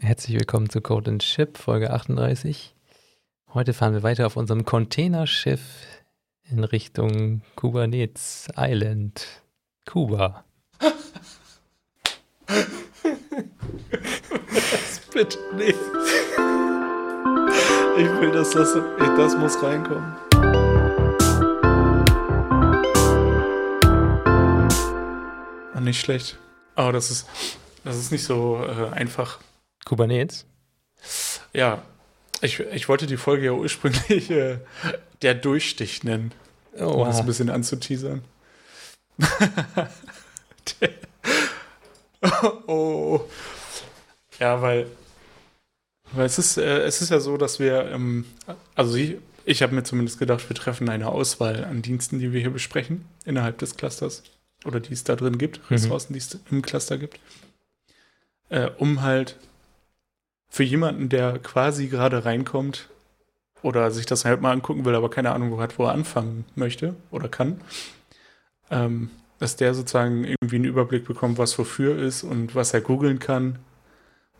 Herzlich 0.00 0.38
willkommen 0.38 0.70
zu 0.70 0.80
Code 0.80 1.10
and 1.10 1.22
Ship, 1.22 1.58
Folge 1.58 1.90
38. 1.92 2.74
Heute 3.52 3.74
fahren 3.74 3.92
wir 3.92 4.02
weiter 4.02 4.26
auf 4.26 4.38
unserem 4.38 4.64
Containerschiff 4.64 5.60
in 6.44 6.64
Richtung 6.64 7.42
Kubernetes 7.56 8.48
Island, 8.56 9.26
Kuba. 9.84 10.46
das 10.78 10.94
bitte 15.12 15.38
nicht. 15.56 15.78
Ich 17.98 18.08
will, 18.20 18.32
dass 18.32 18.52
das, 18.52 18.72
das 18.98 19.36
muss 19.36 19.62
reinkommen. 19.62 20.16
Ah, 25.74 25.80
nicht 25.80 26.00
schlecht. 26.00 26.38
Aber 26.76 26.92
das 26.92 27.10
ist, 27.10 27.28
das 27.84 27.98
ist 27.98 28.10
nicht 28.10 28.24
so 28.24 28.56
äh, 28.64 28.88
einfach. 28.94 29.38
Kubernetes? 29.92 30.46
Ja, 31.52 31.82
ich, 32.40 32.60
ich 32.60 32.88
wollte 32.88 33.06
die 33.06 33.18
Folge 33.18 33.44
ja 33.44 33.52
ursprünglich 33.52 34.30
äh, 34.30 34.56
der 35.20 35.34
Durchstich 35.34 36.02
nennen, 36.02 36.32
oh, 36.78 36.84
um 36.84 37.04
das 37.04 37.20
ein 37.20 37.26
bisschen 37.26 37.50
anzuteasern. 37.50 38.22
oh, 42.66 43.20
Ja, 44.40 44.62
weil, 44.62 44.86
weil 46.12 46.24
es, 46.24 46.38
ist, 46.38 46.56
äh, 46.56 46.84
es 46.84 47.02
ist 47.02 47.10
ja 47.10 47.20
so, 47.20 47.36
dass 47.36 47.58
wir, 47.58 47.90
ähm, 47.90 48.24
also 48.74 48.94
ich, 48.94 49.16
ich 49.44 49.62
habe 49.62 49.74
mir 49.74 49.82
zumindest 49.82 50.18
gedacht, 50.18 50.48
wir 50.48 50.56
treffen 50.56 50.88
eine 50.88 51.08
Auswahl 51.08 51.66
an 51.66 51.82
Diensten, 51.82 52.18
die 52.18 52.32
wir 52.32 52.40
hier 52.40 52.48
besprechen, 52.48 53.04
innerhalb 53.26 53.58
des 53.58 53.76
Clusters. 53.76 54.22
Oder 54.64 54.80
die 54.80 54.94
es 54.94 55.04
da 55.04 55.16
drin 55.16 55.36
gibt, 55.36 55.58
mhm. 55.58 55.66
Ressourcen, 55.68 56.14
die 56.14 56.18
es 56.18 56.38
im 56.50 56.62
Cluster 56.62 56.96
gibt. 56.96 57.20
Äh, 58.48 58.70
um 58.78 59.02
halt 59.02 59.36
für 60.52 60.64
jemanden, 60.64 61.08
der 61.08 61.38
quasi 61.38 61.86
gerade 61.86 62.26
reinkommt 62.26 62.90
oder 63.62 63.90
sich 63.90 64.04
das 64.04 64.26
halt 64.26 64.42
mal 64.42 64.52
angucken 64.52 64.84
will, 64.84 64.94
aber 64.94 65.08
keine 65.08 65.32
Ahnung 65.32 65.58
hat, 65.58 65.78
wo 65.78 65.86
er 65.86 65.92
anfangen 65.92 66.44
möchte 66.56 66.94
oder 67.10 67.30
kann, 67.30 67.62
ähm, 68.70 69.08
dass 69.38 69.56
der 69.56 69.72
sozusagen 69.72 70.24
irgendwie 70.24 70.56
einen 70.56 70.66
Überblick 70.66 71.06
bekommt, 71.06 71.38
was 71.38 71.58
wofür 71.58 71.98
ist 71.98 72.22
und 72.22 72.54
was 72.54 72.74
er 72.74 72.82
googeln 72.82 73.18
kann. 73.18 73.60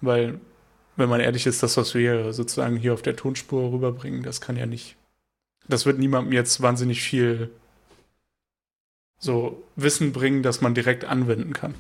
Weil, 0.02 0.38
wenn 0.96 1.08
man 1.08 1.20
ehrlich 1.20 1.46
ist, 1.46 1.62
das, 1.62 1.78
was 1.78 1.94
wir 1.94 2.34
sozusagen 2.34 2.76
hier 2.76 2.92
auf 2.92 3.00
der 3.00 3.16
Tonspur 3.16 3.72
rüberbringen, 3.72 4.22
das 4.22 4.42
kann 4.42 4.58
ja 4.58 4.66
nicht. 4.66 4.96
Das 5.66 5.86
wird 5.86 5.98
niemandem 5.98 6.34
jetzt 6.34 6.60
wahnsinnig 6.60 7.00
viel 7.00 7.50
so 9.18 9.62
Wissen 9.76 10.12
bringen, 10.12 10.42
das 10.42 10.60
man 10.60 10.74
direkt 10.74 11.06
anwenden 11.06 11.54
kann. 11.54 11.74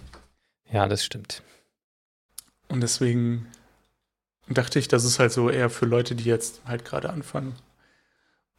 Ja, 0.70 0.88
das 0.88 1.04
stimmt. 1.04 1.42
Und 2.68 2.80
deswegen 2.80 3.46
dachte 4.48 4.78
ich, 4.78 4.88
das 4.88 5.04
ist 5.04 5.18
halt 5.18 5.32
so 5.32 5.50
eher 5.50 5.70
für 5.70 5.86
Leute, 5.86 6.14
die 6.14 6.24
jetzt 6.24 6.62
halt 6.66 6.84
gerade 6.84 7.10
anfangen. 7.10 7.54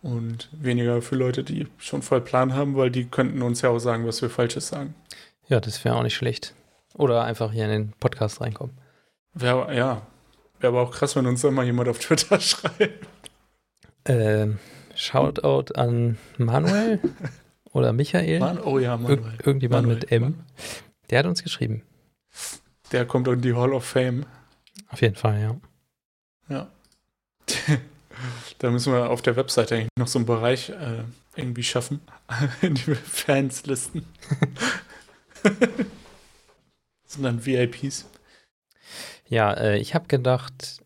Und 0.01 0.49
weniger 0.51 1.01
für 1.01 1.15
Leute, 1.15 1.43
die 1.43 1.67
schon 1.77 2.01
voll 2.01 2.21
Plan 2.21 2.53
haben, 2.53 2.75
weil 2.75 2.91
die 2.91 3.05
könnten 3.05 3.41
uns 3.41 3.61
ja 3.61 3.69
auch 3.69 3.79
sagen, 3.79 4.05
was 4.05 4.21
wir 4.21 4.29
Falsches 4.29 4.67
sagen. 4.67 4.95
Ja, 5.47 5.61
das 5.61 5.83
wäre 5.85 5.95
auch 5.95 6.03
nicht 6.03 6.15
schlecht. 6.15 6.53
Oder 6.95 7.23
einfach 7.23 7.51
hier 7.51 7.65
in 7.65 7.71
den 7.71 7.93
Podcast 7.99 8.41
reinkommen. 8.41 8.77
Wär, 9.33 9.73
ja, 9.73 10.01
wäre 10.59 10.73
aber 10.73 10.81
auch 10.81 10.91
krass, 10.91 11.15
wenn 11.15 11.25
uns 11.25 11.41
dann 11.41 11.53
mal 11.53 11.65
jemand 11.65 11.89
auf 11.89 11.99
Twitter 11.99 12.39
schreibt. 12.41 13.07
Ähm, 14.05 14.59
Shoutout 14.95 15.73
an 15.75 16.17
Manuel 16.37 16.99
oder 17.71 17.93
Michael. 17.93 18.39
Man, 18.39 18.59
oh 18.59 18.79
ja, 18.79 18.97
Manuel. 18.97 19.19
Ir 19.19 19.47
irgendjemand 19.47 19.87
Manuel, 19.87 19.99
mit 20.01 20.11
M. 20.11 20.43
Der 21.09 21.19
hat 21.19 21.25
uns 21.25 21.43
geschrieben. 21.43 21.83
Der 22.91 23.05
kommt 23.05 23.27
in 23.27 23.41
die 23.41 23.53
Hall 23.53 23.73
of 23.73 23.85
Fame. 23.85 24.25
Auf 24.89 25.01
jeden 25.01 25.15
Fall, 25.15 25.41
ja. 25.41 25.55
Ja. 26.49 26.69
da 28.59 28.71
müssen 28.71 28.93
wir 28.93 29.09
auf 29.09 29.21
der 29.21 29.35
Webseite 29.35 29.75
eigentlich 29.75 29.89
noch 29.97 30.07
so 30.07 30.19
einen 30.19 30.25
Bereich 30.25 30.69
äh, 30.69 31.03
irgendwie 31.35 31.63
schaffen, 31.63 32.01
in 32.61 32.75
die 32.75 32.87
wir 32.87 32.95
Fans 32.95 33.65
listen. 33.65 34.05
das 35.43 35.53
sind 37.07 37.23
dann 37.23 37.45
VIPs. 37.45 38.05
Ja, 39.27 39.53
äh, 39.53 39.77
ich 39.77 39.95
habe 39.95 40.07
gedacht, 40.07 40.81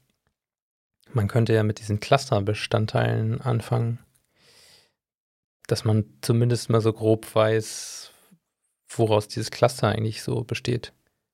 man 1.12 1.28
könnte 1.28 1.54
ja 1.54 1.64
mit 1.64 1.80
diesen 1.80 2.00
Cluster-Bestandteilen 2.00 3.42
anfangen, 3.42 4.00
dass 5.68 5.84
man 5.84 6.06
zumindest 6.22 6.70
mal 6.70 6.81
so 6.81 6.94
grob 6.94 7.34
weiß, 7.36 8.12
woraus 8.90 9.28
dieses 9.28 9.52
Cluster 9.52 9.90
eigentlich 9.90 10.24
so 10.24 10.44
besteht. 10.44 10.94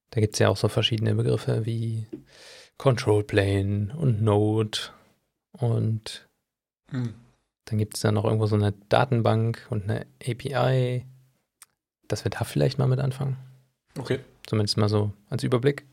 Da 0.09 0.21
gibt 0.21 0.33
es 0.33 0.39
ja 0.39 0.49
auch 0.49 0.57
so 0.57 0.69
verschiedene 0.69 1.15
Begriffe 1.15 1.65
wie 1.65 2.07
Control 2.77 3.23
Plane 3.23 3.95
und 3.95 4.21
Node 4.21 4.79
und 5.51 6.27
hm. 6.89 7.13
dann 7.65 7.77
gibt 7.77 7.95
es 7.95 8.01
da 8.01 8.11
noch 8.11 8.25
irgendwo 8.25 8.47
so 8.47 8.55
eine 8.55 8.73
Datenbank 8.89 9.67
und 9.69 9.83
eine 9.83 10.05
API. 10.21 11.05
Dass 12.07 12.25
wir 12.25 12.31
da 12.31 12.43
vielleicht 12.43 12.77
mal 12.77 12.87
mit 12.87 12.99
anfangen. 12.99 13.37
Okay. 13.97 14.19
Zumindest 14.45 14.77
mal 14.77 14.89
so 14.89 15.13
als 15.29 15.43
Überblick. 15.43 15.85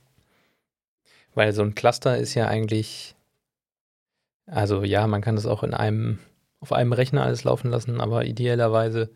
Weil 1.35 1.53
so 1.53 1.63
ein 1.63 1.75
Cluster 1.75 2.19
ist 2.19 2.35
ja 2.35 2.49
eigentlich, 2.49 3.15
also 4.47 4.83
ja, 4.83 5.07
man 5.07 5.23
kann 5.23 5.37
das 5.37 5.47
auch 5.47 5.63
in 5.63 5.73
einem, 5.73 6.19
auf 6.59 6.73
einem 6.73 6.93
Rechner 6.93 7.23
alles 7.23 7.45
laufen 7.45 7.71
lassen, 7.71 8.01
aber 8.01 8.25
idealerweise 8.25 9.11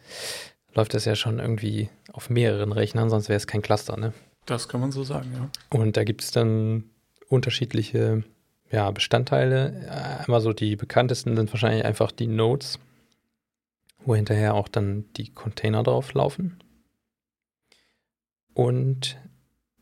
läuft 0.72 0.94
das 0.94 1.04
ja 1.04 1.16
schon 1.16 1.40
irgendwie 1.40 1.90
auf 2.12 2.30
mehreren 2.30 2.72
Rechnern, 2.72 3.10
sonst 3.10 3.28
wäre 3.28 3.36
es 3.36 3.46
kein 3.46 3.62
Cluster, 3.62 3.96
ne? 3.96 4.12
Das 4.46 4.68
kann 4.68 4.80
man 4.80 4.92
so 4.92 5.02
sagen, 5.02 5.32
ja. 5.34 5.48
Und 5.76 5.96
da 5.96 6.04
gibt 6.04 6.22
es 6.22 6.30
dann 6.30 6.84
unterschiedliche 7.28 8.24
ja, 8.70 8.90
Bestandteile. 8.90 10.18
Einmal 10.20 10.40
so 10.40 10.52
die 10.52 10.76
bekanntesten 10.76 11.36
sind 11.36 11.52
wahrscheinlich 11.52 11.84
einfach 11.84 12.10
die 12.12 12.26
Nodes, 12.26 12.78
wo 14.04 14.14
hinterher 14.14 14.54
auch 14.54 14.68
dann 14.68 15.04
die 15.16 15.30
Container 15.30 15.82
drauf 15.82 16.12
laufen. 16.14 16.58
Und 18.54 19.18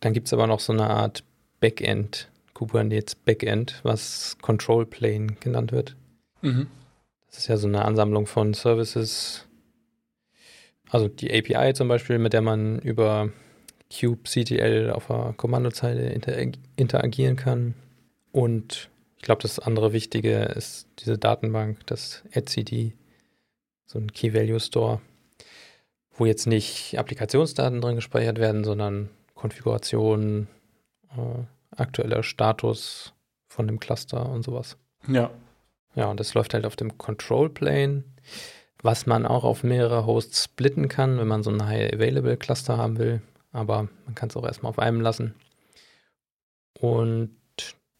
dann 0.00 0.12
gibt 0.12 0.26
es 0.26 0.32
aber 0.32 0.46
noch 0.46 0.60
so 0.60 0.72
eine 0.72 0.90
Art 0.90 1.24
Backend, 1.60 2.30
Kubernetes 2.54 3.14
Backend, 3.14 3.80
was 3.82 4.36
Control 4.40 4.84
Plane 4.84 5.36
genannt 5.40 5.72
wird. 5.72 5.96
Mhm. 6.40 6.66
Das 7.28 7.38
ist 7.38 7.48
ja 7.48 7.56
so 7.56 7.68
eine 7.68 7.84
Ansammlung 7.84 8.26
von 8.26 8.52
Services. 8.52 9.46
Also 10.90 11.08
die 11.08 11.32
API 11.32 11.72
zum 11.72 11.88
Beispiel, 11.88 12.18
mit 12.18 12.34
der 12.34 12.42
man 12.42 12.78
über 12.80 13.30
kubectl 13.92 14.90
auf 14.90 15.06
der 15.06 15.34
Kommandozeile 15.36 16.10
interagieren 16.76 17.36
kann. 17.36 17.74
Und 18.30 18.90
ich 19.16 19.22
glaube, 19.22 19.42
das 19.42 19.58
andere 19.58 19.92
Wichtige 19.92 20.38
ist 20.38 20.88
diese 20.98 21.18
Datenbank, 21.18 21.86
das 21.86 22.22
etcd, 22.32 22.92
so 23.86 23.98
ein 23.98 24.12
Key 24.12 24.34
Value 24.34 24.60
Store, 24.60 25.00
wo 26.14 26.26
jetzt 26.26 26.46
nicht 26.46 26.98
Applikationsdaten 26.98 27.80
drin 27.80 27.96
gespeichert 27.96 28.38
werden, 28.38 28.64
sondern 28.64 29.10
Konfiguration, 29.34 30.48
äh, 31.16 31.44
aktueller 31.76 32.22
Status 32.22 33.12
von 33.48 33.66
dem 33.66 33.80
Cluster 33.80 34.28
und 34.28 34.44
sowas. 34.44 34.76
Ja. 35.08 35.30
Ja, 35.94 36.10
und 36.10 36.20
das 36.20 36.32
läuft 36.32 36.54
halt 36.54 36.64
auf 36.64 36.76
dem 36.76 36.96
Control 36.96 37.50
Plane, 37.50 38.04
was 38.82 39.04
man 39.04 39.26
auch 39.26 39.44
auf 39.44 39.62
mehrere 39.62 40.06
Hosts 40.06 40.44
splitten 40.44 40.88
kann, 40.88 41.18
wenn 41.18 41.28
man 41.28 41.42
so 41.42 41.50
ein 41.50 41.66
High 41.66 41.92
Available 41.92 42.38
Cluster 42.38 42.78
haben 42.78 42.98
will 42.98 43.20
aber 43.52 43.88
man 44.06 44.14
kann 44.14 44.28
es 44.28 44.36
auch 44.36 44.44
erstmal 44.44 44.70
auf 44.70 44.78
einem 44.78 45.00
lassen. 45.00 45.34
Und 46.78 47.36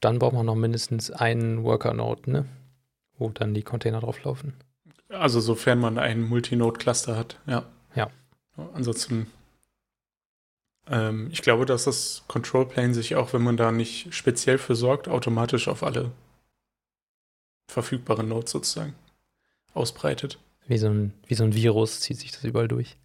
dann 0.00 0.18
braucht 0.18 0.34
man 0.34 0.46
noch 0.46 0.56
mindestens 0.56 1.10
einen 1.10 1.62
Worker-Node, 1.62 2.30
ne? 2.30 2.48
wo 3.18 3.28
dann 3.28 3.54
die 3.54 3.62
Container 3.62 4.00
drauflaufen. 4.00 4.54
Also 5.08 5.40
sofern 5.40 5.78
man 5.78 5.98
einen 5.98 6.22
Multinode-Cluster 6.22 7.16
hat, 7.16 7.38
ja. 7.46 7.66
Ja. 7.94 8.10
Ansonsten, 8.74 9.26
ähm, 10.88 11.28
ich 11.30 11.42
glaube, 11.42 11.66
dass 11.66 11.84
das 11.84 12.24
Control 12.26 12.66
Plane 12.66 12.94
sich 12.94 13.14
auch, 13.14 13.32
wenn 13.32 13.42
man 13.42 13.56
da 13.56 13.70
nicht 13.70 14.14
speziell 14.14 14.58
für 14.58 14.74
sorgt, 14.74 15.08
automatisch 15.08 15.68
auf 15.68 15.82
alle 15.82 16.10
verfügbaren 17.68 18.28
Nodes 18.28 18.50
sozusagen 18.50 18.94
ausbreitet. 19.74 20.38
Wie 20.66 20.78
so 20.78 20.88
ein, 20.88 21.12
wie 21.26 21.34
so 21.34 21.44
ein 21.44 21.54
Virus 21.54 22.00
zieht 22.00 22.18
sich 22.18 22.32
das 22.32 22.44
überall 22.44 22.68
durch. 22.68 22.96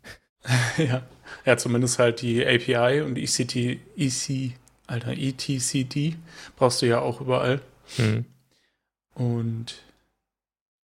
ja. 0.78 1.04
ja, 1.46 1.58
zumindest 1.58 2.00
halt 2.00 2.22
die 2.22 2.46
API 2.46 3.02
und 3.02 3.18
ECT, 3.18 3.80
EC, 3.98 4.54
Alter, 4.88 5.12
ETCD 5.12 6.16
brauchst 6.56 6.82
du 6.82 6.86
ja 6.86 7.00
auch 7.00 7.22
überall. 7.22 7.62
Mhm. 7.98 8.26
Und 9.14 9.76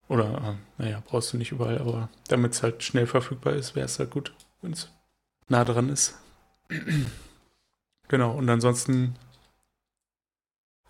oder, 0.07 0.57
äh, 0.77 0.81
naja, 0.81 1.03
brauchst 1.05 1.33
du 1.33 1.37
nicht 1.37 1.51
überall, 1.51 1.79
aber 1.79 2.09
damit 2.27 2.53
es 2.53 2.63
halt 2.63 2.83
schnell 2.83 3.07
verfügbar 3.07 3.53
ist, 3.53 3.75
wäre 3.75 3.85
es 3.85 3.99
halt 3.99 4.11
gut, 4.11 4.33
wenn 4.61 4.73
es 4.73 4.89
nah 5.47 5.63
dran 5.63 5.89
ist. 5.89 6.15
genau, 8.07 8.31
und 8.33 8.49
ansonsten, 8.49 9.15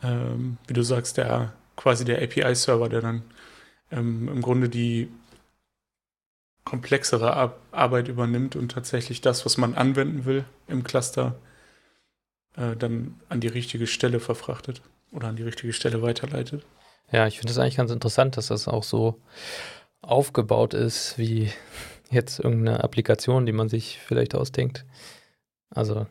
ähm, 0.02 0.58
wie 0.68 0.74
du 0.74 0.84
sagst, 0.84 1.18
der 1.18 1.54
quasi 1.76 2.06
der 2.06 2.22
API-Server, 2.22 2.90
der 2.90 3.02
dann 3.02 3.24
ähm, 3.92 4.28
im 4.28 4.42
Grunde 4.42 4.70
die 4.70 5.10
komplexere 6.66 7.34
Ar 7.34 7.56
Arbeit 7.72 8.08
übernimmt 8.08 8.56
und 8.56 8.72
tatsächlich 8.72 9.22
das, 9.22 9.46
was 9.46 9.58
man 9.58 9.76
anwenden 9.76 10.26
will 10.26 10.46
im 10.68 10.84
Cluster, 10.84 11.36
äh, 12.56 12.76
dann 12.76 13.20
an 13.30 13.40
die 13.40 13.48
richtige 13.48 13.88
Stelle 13.88 14.20
verfrachtet 14.20 14.82
oder 15.12 15.28
an 15.28 15.36
die 15.36 15.44
richtige 15.44 15.74
Stelle 15.74 16.02
weiterleitet. 16.02 16.64
Ja, 17.12 17.28
ich 17.28 17.40
finde 17.40 17.52
es 17.52 17.60
eigentlich 17.60 17.78
ganz 17.78 17.92
interessant, 17.92 18.38
dass 18.38 18.48
das 18.48 18.68
auch 18.68 18.84
so 18.84 19.20
aufgebaut 20.02 20.74
ist, 20.74 21.18
wie 21.18 21.52
jetzt 22.10 22.40
irgendeine 22.40 22.84
Applikation, 22.84 23.46
die 23.46 23.52
man 23.52 23.70
sich 23.70 24.00
vielleicht 24.00 24.36
ausdenkt. 24.36 24.86
Also, 25.70 26.08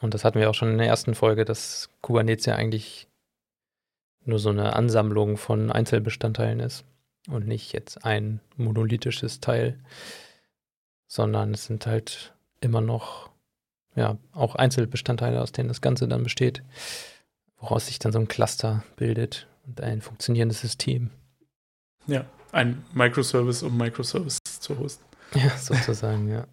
und 0.00 0.14
das 0.14 0.24
hatten 0.24 0.38
wir 0.38 0.50
auch 0.50 0.54
schon 0.54 0.70
in 0.70 0.78
der 0.78 0.86
ersten 0.86 1.14
Folge, 1.14 1.44
dass 1.44 1.90
Kubernetes 2.02 2.46
ja 2.46 2.56
eigentlich 2.56 3.08
nur 4.24 4.38
so 4.38 4.50
eine 4.50 4.74
Ansammlung 4.74 5.36
von 5.36 5.72
Einzelbestandteilen 5.72 6.60
ist 6.60 6.84
und 7.28 7.46
nicht 7.46 7.72
jetzt 7.72 8.04
ein 8.04 8.40
monolithisches 8.56 9.40
Teil, 9.40 9.78
sondern 11.06 11.54
es 11.54 11.66
sind 11.66 11.86
halt 11.86 12.34
immer 12.60 12.80
noch 12.80 13.30
ja 13.94 14.16
auch 14.32 14.54
Einzelbestandteile, 14.54 15.40
aus 15.40 15.52
denen 15.52 15.68
das 15.68 15.80
Ganze 15.80 16.08
dann 16.08 16.22
besteht, 16.22 16.62
woraus 17.58 17.86
sich 17.86 17.98
dann 17.98 18.12
so 18.12 18.18
ein 18.18 18.28
Cluster 18.28 18.84
bildet 18.96 19.46
und 19.66 19.80
ein 19.80 20.00
funktionierendes 20.00 20.60
System. 20.60 21.10
Ja, 22.06 22.24
ein 22.52 22.84
Microservice, 22.92 23.62
um 23.62 23.76
Microservice 23.76 24.38
zu 24.42 24.78
hosten. 24.78 25.04
Ja, 25.34 25.50
sozusagen, 25.58 26.28
ja. 26.28 26.46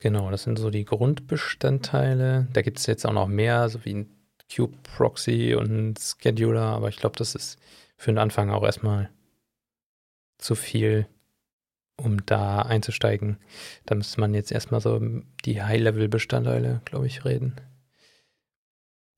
Genau, 0.00 0.30
das 0.30 0.44
sind 0.44 0.58
so 0.58 0.70
die 0.70 0.84
Grundbestandteile. 0.84 2.46
Da 2.52 2.62
gibt 2.62 2.78
es 2.78 2.86
jetzt 2.86 3.04
auch 3.06 3.12
noch 3.12 3.26
mehr, 3.26 3.68
so 3.68 3.84
wie 3.84 3.94
ein 3.94 4.10
Kube-Proxy 4.54 5.54
und 5.54 5.70
ein 5.70 5.94
Scheduler, 5.96 6.62
aber 6.62 6.88
ich 6.88 6.96
glaube, 6.96 7.16
das 7.16 7.34
ist 7.34 7.58
für 7.96 8.12
den 8.12 8.18
Anfang 8.18 8.50
auch 8.50 8.62
erstmal 8.62 9.10
zu 10.38 10.54
viel, 10.54 11.06
um 11.96 12.24
da 12.24 12.62
einzusteigen. 12.62 13.38
Da 13.84 13.94
müsste 13.94 14.20
man 14.20 14.34
jetzt 14.34 14.52
erstmal 14.52 14.80
so 14.80 15.00
die 15.44 15.62
High-Level-Bestandteile, 15.62 16.80
glaube 16.84 17.06
ich, 17.06 17.24
reden. 17.24 17.56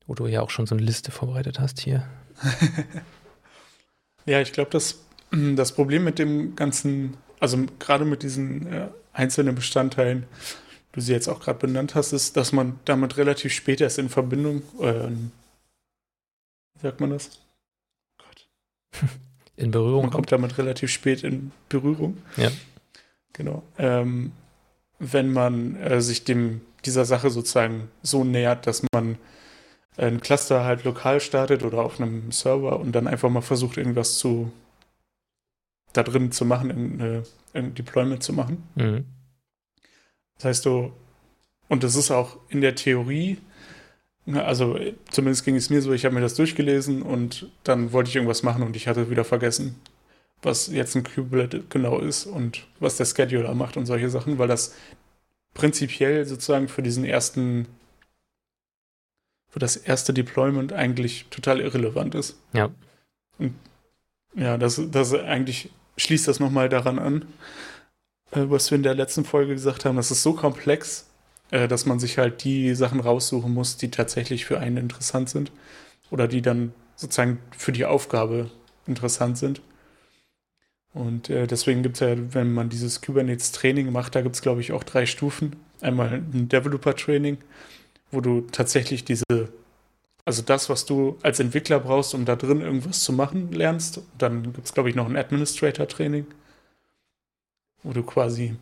Wo 0.07 0.15
du 0.15 0.27
ja 0.27 0.41
auch 0.41 0.49
schon 0.49 0.65
so 0.65 0.75
eine 0.75 0.83
Liste 0.83 1.11
vorbereitet 1.11 1.59
hast 1.59 1.79
hier. 1.79 2.07
ja, 4.25 4.41
ich 4.41 4.51
glaube, 4.51 4.71
das, 4.71 5.05
das 5.31 5.73
Problem 5.73 6.03
mit 6.03 6.17
dem 6.17 6.55
ganzen, 6.55 7.17
also 7.39 7.65
gerade 7.77 8.03
mit 8.03 8.23
diesen 8.23 8.67
äh, 8.67 8.89
einzelnen 9.13 9.53
Bestandteilen, 9.53 10.25
du 10.91 11.01
sie 11.01 11.13
jetzt 11.13 11.27
auch 11.27 11.39
gerade 11.39 11.59
benannt 11.59 11.95
hast, 11.95 12.13
ist, 12.13 12.35
dass 12.35 12.51
man 12.51 12.79
damit 12.85 13.17
relativ 13.17 13.53
spät 13.53 13.79
erst 13.79 13.99
in 13.99 14.09
Verbindung, 14.09 14.63
äh, 14.81 15.09
wie 16.73 16.81
sagt 16.81 16.99
man 16.99 17.11
das? 17.11 17.39
Gott. 18.17 18.49
In 19.55 19.71
Berührung. 19.71 20.03
Man 20.03 20.11
kommt 20.11 20.31
damit 20.31 20.57
relativ 20.57 20.89
spät 20.91 21.23
in 21.23 21.51
Berührung. 21.69 22.17
Ja. 22.37 22.51
Genau. 23.33 23.63
Ähm, 23.77 24.31
wenn 24.99 25.31
man 25.31 25.75
äh, 25.77 26.01
sich 26.01 26.23
dem 26.23 26.61
dieser 26.85 27.05
Sache 27.05 27.29
sozusagen 27.29 27.89
so 28.01 28.23
nähert, 28.23 28.65
dass 28.65 28.83
man 28.91 29.17
ein 29.97 30.19
Cluster 30.21 30.63
halt 30.63 30.83
lokal 30.83 31.19
startet 31.19 31.63
oder 31.63 31.79
auf 31.79 31.99
einem 31.99 32.31
Server 32.31 32.79
und 32.79 32.93
dann 32.93 33.07
einfach 33.07 33.29
mal 33.29 33.41
versucht, 33.41 33.77
irgendwas 33.77 34.17
zu 34.17 34.51
da 35.93 36.03
drin 36.03 36.31
zu 36.31 36.45
machen, 36.45 36.69
irgendein, 36.69 37.23
irgendein 37.53 37.75
Deployment 37.75 38.23
zu 38.23 38.33
machen. 38.33 38.63
Mhm. 38.75 39.05
Das 40.35 40.45
heißt, 40.45 40.65
du, 40.65 40.93
und 41.67 41.83
das 41.83 41.95
ist 41.95 42.11
auch 42.11 42.37
in 42.49 42.61
der 42.61 42.75
Theorie, 42.75 43.37
also 44.35 44.79
zumindest 45.09 45.45
ging 45.45 45.55
es 45.55 45.69
mir 45.69 45.81
so, 45.81 45.93
ich 45.93 46.05
habe 46.05 46.15
mir 46.15 46.21
das 46.21 46.35
durchgelesen 46.35 47.01
und 47.01 47.49
dann 47.63 47.91
wollte 47.93 48.09
ich 48.09 48.15
irgendwas 48.15 48.43
machen 48.43 48.63
und 48.63 48.75
ich 48.75 48.87
hatte 48.87 49.09
wieder 49.09 49.23
vergessen, 49.23 49.75
was 50.41 50.67
jetzt 50.67 50.95
ein 50.95 51.03
Kubelet 51.03 51.69
genau 51.69 51.99
ist 51.99 52.25
und 52.25 52.67
was 52.79 52.97
der 52.97 53.05
Scheduler 53.05 53.53
macht 53.53 53.77
und 53.77 53.85
solche 53.85 54.09
Sachen, 54.09 54.37
weil 54.37 54.47
das 54.47 54.75
prinzipiell 55.53 56.25
sozusagen 56.25 56.67
für 56.67 56.81
diesen 56.81 57.05
ersten, 57.05 57.67
für 59.49 59.59
das 59.59 59.75
erste 59.75 60.13
Deployment 60.13 60.73
eigentlich 60.73 61.25
total 61.29 61.59
irrelevant 61.59 62.15
ist. 62.15 62.37
Ja. 62.53 62.69
Und 63.37 63.55
ja, 64.35 64.57
das, 64.57 64.81
das 64.91 65.13
eigentlich 65.13 65.71
schließt 65.97 66.27
das 66.27 66.39
nochmal 66.39 66.69
daran 66.69 66.99
an, 66.99 67.25
äh, 68.31 68.45
was 68.47 68.71
wir 68.71 68.77
in 68.77 68.83
der 68.83 68.95
letzten 68.95 69.25
Folge 69.25 69.53
gesagt 69.53 69.85
haben. 69.85 69.97
Das 69.97 70.11
ist 70.11 70.23
so 70.23 70.33
komplex, 70.33 71.10
äh, 71.51 71.67
dass 71.67 71.85
man 71.85 71.99
sich 71.99 72.17
halt 72.17 72.43
die 72.43 72.73
Sachen 72.73 72.99
raussuchen 72.99 73.53
muss, 73.53 73.77
die 73.77 73.91
tatsächlich 73.91 74.45
für 74.45 74.59
einen 74.59 74.77
interessant 74.77 75.29
sind 75.29 75.51
oder 76.09 76.27
die 76.27 76.41
dann 76.41 76.73
sozusagen 76.95 77.39
für 77.55 77.71
die 77.71 77.85
Aufgabe 77.85 78.49
interessant 78.87 79.37
sind. 79.37 79.61
Und 80.93 81.29
äh, 81.29 81.47
deswegen 81.47 81.83
gibt 81.83 81.95
es 81.95 81.99
ja, 82.01 82.15
wenn 82.33 82.53
man 82.53 82.69
dieses 82.69 83.01
Kubernetes-Training 83.01 83.91
macht, 83.91 84.15
da 84.15 84.21
gibt 84.21 84.35
es, 84.35 84.41
glaube 84.41 84.61
ich, 84.61 84.71
auch 84.71 84.83
drei 84.83 85.05
Stufen. 85.05 85.55
Einmal 85.79 86.13
ein 86.13 86.49
Developer-Training, 86.49 87.37
wo 88.11 88.19
du 88.19 88.41
tatsächlich 88.41 89.05
diese, 89.05 89.23
also 90.25 90.41
das, 90.41 90.69
was 90.69 90.85
du 90.85 91.17
als 91.23 91.39
Entwickler 91.39 91.79
brauchst, 91.79 92.13
um 92.13 92.25
da 92.25 92.35
drin 92.35 92.61
irgendwas 92.61 93.03
zu 93.03 93.13
machen, 93.13 93.51
lernst. 93.51 94.01
Dann 94.17 94.43
gibt 94.43 94.65
es, 94.65 94.73
glaube 94.73 94.89
ich, 94.89 94.95
noch 94.95 95.07
ein 95.07 95.15
Administrator-Training, 95.15 96.25
wo 97.83 97.93
du 97.93 98.03
quasi 98.03 98.55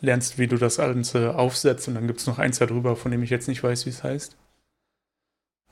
lernst, 0.00 0.38
wie 0.38 0.46
du 0.46 0.56
das 0.56 0.76
Ganze 0.78 1.34
aufsetzt. 1.36 1.88
Und 1.88 1.94
dann 1.94 2.06
gibt 2.06 2.20
es 2.20 2.26
noch 2.26 2.38
eins 2.38 2.58
darüber, 2.58 2.96
von 2.96 3.10
dem 3.10 3.22
ich 3.22 3.30
jetzt 3.30 3.48
nicht 3.48 3.62
weiß, 3.62 3.86
wie 3.86 3.90
es 3.90 4.02
heißt. 4.02 4.36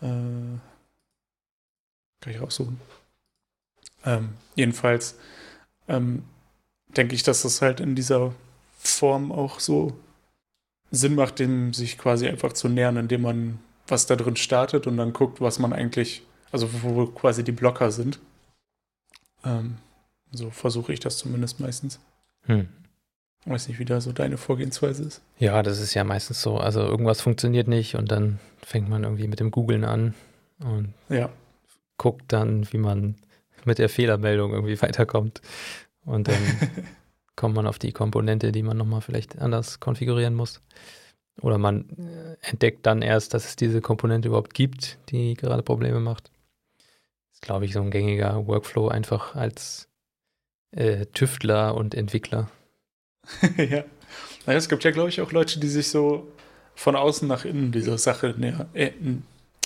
Äh, 0.02 0.58
kann 2.20 2.32
ich 2.32 2.40
raussuchen. 2.40 2.80
Ähm, 4.04 4.30
jedenfalls 4.54 5.16
ähm, 5.88 6.24
denke 6.96 7.14
ich, 7.14 7.22
dass 7.22 7.42
das 7.42 7.62
halt 7.62 7.80
in 7.80 7.94
dieser 7.94 8.34
Form 8.78 9.32
auch 9.32 9.60
so 9.60 9.98
Sinn 10.90 11.14
macht, 11.14 11.38
dem 11.38 11.72
sich 11.72 11.98
quasi 11.98 12.28
einfach 12.28 12.52
zu 12.52 12.68
nähern, 12.68 12.96
indem 12.96 13.22
man 13.22 13.58
was 13.86 14.06
da 14.06 14.16
drin 14.16 14.36
startet 14.36 14.86
und 14.86 14.96
dann 14.96 15.12
guckt, 15.12 15.40
was 15.40 15.58
man 15.58 15.72
eigentlich, 15.72 16.22
also 16.52 16.68
wo 16.82 17.06
quasi 17.06 17.44
die 17.44 17.52
Blocker 17.52 17.90
sind. 17.90 18.20
Ähm, 19.44 19.78
so 20.32 20.50
versuche 20.50 20.92
ich 20.92 21.00
das 21.00 21.18
zumindest 21.18 21.60
meistens. 21.60 21.98
Hm. 22.44 22.68
Ich 23.44 23.50
weiß 23.50 23.68
nicht, 23.68 23.78
wie 23.78 23.84
da 23.84 24.00
so 24.00 24.12
deine 24.12 24.36
Vorgehensweise 24.36 25.04
ist. 25.04 25.22
Ja, 25.38 25.62
das 25.62 25.80
ist 25.80 25.94
ja 25.94 26.04
meistens 26.04 26.42
so. 26.42 26.58
Also 26.58 26.80
irgendwas 26.80 27.20
funktioniert 27.22 27.68
nicht 27.68 27.94
und 27.94 28.10
dann 28.10 28.38
fängt 28.62 28.88
man 28.88 29.04
irgendwie 29.04 29.28
mit 29.28 29.40
dem 29.40 29.50
Googlen 29.50 29.84
an 29.84 30.14
und 30.62 30.92
ja. 31.08 31.30
guckt 31.96 32.24
dann, 32.28 32.70
wie 32.72 32.78
man 32.78 33.16
mit 33.64 33.78
der 33.78 33.88
Fehlermeldung 33.88 34.52
irgendwie 34.52 34.80
weiterkommt. 34.82 35.40
Und 36.04 36.28
dann 36.28 36.36
kommt 37.36 37.54
man 37.54 37.66
auf 37.66 37.78
die 37.78 37.92
Komponente, 37.92 38.52
die 38.52 38.62
man 38.62 38.76
nochmal 38.76 39.00
vielleicht 39.00 39.38
anders 39.38 39.80
konfigurieren 39.80 40.34
muss. 40.34 40.60
Oder 41.40 41.56
man 41.56 41.88
äh, 41.98 42.36
entdeckt 42.46 42.84
dann 42.84 43.00
erst, 43.00 43.32
dass 43.32 43.46
es 43.46 43.56
diese 43.56 43.80
Komponente 43.80 44.28
überhaupt 44.28 44.52
gibt, 44.52 44.98
die 45.08 45.34
gerade 45.34 45.62
Probleme 45.62 46.00
macht. 46.00 46.30
Das 46.76 47.36
ist, 47.36 47.42
glaube 47.42 47.64
ich, 47.64 47.72
so 47.72 47.80
ein 47.80 47.90
gängiger 47.90 48.46
Workflow 48.46 48.88
einfach 48.88 49.34
als 49.34 49.88
äh, 50.72 51.06
Tüftler 51.06 51.74
und 51.74 51.94
Entwickler. 51.94 52.50
ja. 53.56 53.84
Naja, 54.46 54.58
es 54.58 54.68
gibt 54.68 54.84
ja, 54.84 54.90
glaube 54.90 55.08
ich, 55.08 55.20
auch 55.20 55.32
Leute, 55.32 55.60
die 55.60 55.68
sich 55.68 55.88
so 55.88 56.30
von 56.74 56.96
außen 56.96 57.28
nach 57.28 57.44
innen 57.44 57.72
dieser 57.72 57.98
Sache 57.98 58.34
näher, 58.36 58.66
äh, 58.72 58.92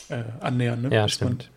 äh, 0.09 0.25
annähern. 0.41 0.83
Ne? 0.83 0.95
Ja, 0.95 1.09
stimmt. 1.09 1.51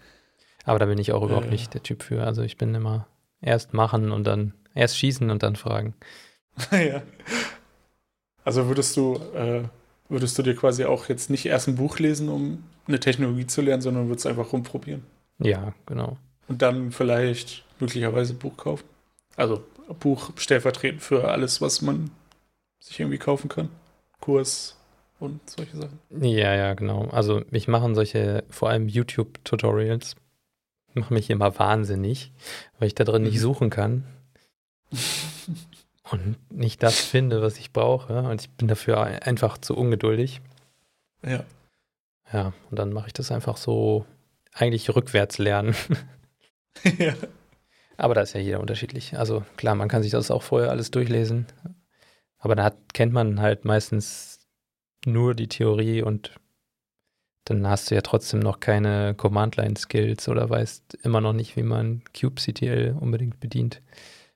Aber 0.65 0.79
da 0.79 0.85
bin 0.85 0.97
ich 0.97 1.13
auch 1.13 1.23
überhaupt 1.23 1.49
nicht 1.49 1.73
der 1.73 1.81
Typ 1.81 2.03
für. 2.03 2.23
Also 2.23 2.41
ich 2.43 2.57
bin 2.57 2.75
immer 2.75 3.07
erst 3.41 3.73
machen 3.73 4.11
und 4.11 4.25
dann 4.25 4.53
erst 4.75 4.97
schießen 4.97 5.29
und 5.29 5.41
dann 5.41 5.55
fragen. 5.55 5.93
ja. 6.71 7.01
Also 8.43 8.67
würdest 8.67 8.95
du, 8.97 9.15
äh, 9.33 9.63
würdest 10.09 10.37
du 10.37 10.43
dir 10.43 10.55
quasi 10.55 10.85
auch 10.85 11.09
jetzt 11.09 11.29
nicht 11.29 11.45
erst 11.45 11.67
ein 11.67 11.75
Buch 11.75 11.99
lesen, 11.99 12.29
um 12.29 12.63
eine 12.87 12.99
Technologie 12.99 13.47
zu 13.47 13.61
lernen, 13.61 13.81
sondern 13.81 14.07
würdest 14.09 14.27
einfach 14.27 14.51
rumprobieren? 14.53 15.03
Ja, 15.39 15.73
genau. 15.85 16.17
Und 16.47 16.61
dann 16.61 16.91
vielleicht 16.91 17.63
möglicherweise 17.79 18.33
ein 18.33 18.39
Buch 18.39 18.57
kaufen? 18.57 18.85
Also 19.37 19.63
Buch 19.99 20.31
stellvertretend 20.35 21.01
für 21.01 21.29
alles, 21.29 21.61
was 21.61 21.81
man 21.81 22.11
sich 22.79 22.99
irgendwie 22.99 23.19
kaufen 23.19 23.47
kann. 23.47 23.69
Kurs 24.19 24.75
und 25.19 25.47
solche 25.49 25.77
Sachen. 25.77 25.99
Ja, 26.09 26.53
ja, 26.53 26.73
genau. 26.73 27.07
Also 27.09 27.43
mich 27.51 27.67
machen 27.67 27.95
solche, 27.95 28.43
vor 28.49 28.69
allem 28.69 28.87
YouTube-Tutorials, 28.87 30.15
machen 30.93 31.13
mich 31.13 31.29
immer 31.29 31.57
wahnsinnig, 31.57 32.31
weil 32.79 32.87
ich 32.87 32.95
da 32.95 33.03
drin 33.03 33.21
mhm. 33.21 33.29
nicht 33.29 33.39
suchen 33.39 33.69
kann 33.69 34.03
und 36.11 36.35
nicht 36.51 36.83
das 36.83 36.99
finde, 36.99 37.41
was 37.41 37.57
ich 37.57 37.71
brauche. 37.71 38.23
Und 38.23 38.41
ich 38.41 38.49
bin 38.49 38.67
dafür 38.67 38.99
einfach 38.99 39.57
zu 39.57 39.75
ungeduldig. 39.77 40.41
Ja. 41.23 41.45
Ja, 42.33 42.53
und 42.69 42.77
dann 42.77 42.91
mache 42.91 43.07
ich 43.07 43.13
das 43.13 43.31
einfach 43.31 43.55
so 43.55 44.05
eigentlich 44.53 44.93
rückwärts 44.93 45.37
lernen. 45.37 45.75
ja. 46.97 47.13
Aber 47.97 48.13
da 48.13 48.21
ist 48.21 48.33
ja 48.33 48.39
jeder 48.39 48.59
unterschiedlich. 48.59 49.17
Also 49.17 49.43
klar, 49.57 49.75
man 49.75 49.89
kann 49.89 50.03
sich 50.03 50.11
das 50.11 50.31
auch 50.31 50.43
vorher 50.43 50.69
alles 50.69 50.91
durchlesen. 50.91 51.47
Aber 52.37 52.55
da 52.55 52.63
hat, 52.63 52.93
kennt 52.93 53.11
man 53.11 53.41
halt 53.41 53.65
meistens 53.65 54.39
nur 55.05 55.33
die 55.33 55.47
Theorie 55.47 56.03
und 56.03 56.39
dann 57.45 57.67
hast 57.67 57.89
du 57.89 57.95
ja 57.95 58.01
trotzdem 58.01 58.39
noch 58.39 58.59
keine 58.59 59.15
Command-Line-Skills 59.15 60.27
oder 60.27 60.49
weißt 60.49 60.99
immer 61.03 61.21
noch 61.21 61.33
nicht, 61.33 61.55
wie 61.55 61.63
man 61.63 62.03
kubectl 62.19 62.95
unbedingt 62.99 63.39
bedient. 63.39 63.81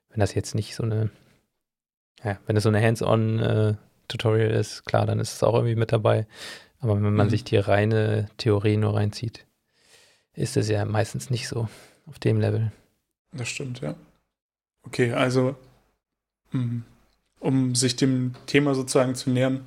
Wenn 0.08 0.20
das 0.20 0.34
jetzt 0.34 0.54
nicht 0.54 0.74
so 0.74 0.82
eine, 0.82 1.10
ja, 2.24 2.38
wenn 2.46 2.56
es 2.56 2.62
so 2.62 2.70
eine 2.70 2.82
Hands-on-Tutorial 2.82 4.50
äh, 4.50 4.60
ist, 4.60 4.84
klar, 4.84 5.06
dann 5.06 5.20
ist 5.20 5.34
es 5.34 5.42
auch 5.42 5.54
irgendwie 5.54 5.76
mit 5.76 5.92
dabei. 5.92 6.26
Aber 6.80 6.94
wenn 6.96 7.14
man 7.14 7.26
mhm. 7.26 7.30
sich 7.30 7.44
die 7.44 7.58
reine 7.58 8.28
Theorie 8.38 8.76
nur 8.76 8.94
reinzieht, 8.94 9.46
ist 10.34 10.56
es 10.56 10.68
ja 10.68 10.84
meistens 10.84 11.30
nicht 11.30 11.48
so 11.48 11.68
auf 12.06 12.18
dem 12.18 12.40
Level. 12.40 12.72
Das 13.32 13.48
stimmt, 13.48 13.80
ja. 13.80 13.94
Okay, 14.84 15.12
also 15.12 15.56
hm, 16.50 16.84
um 17.40 17.74
sich 17.74 17.96
dem 17.96 18.34
Thema 18.46 18.74
sozusagen 18.74 19.14
zu 19.14 19.30
nähern, 19.30 19.64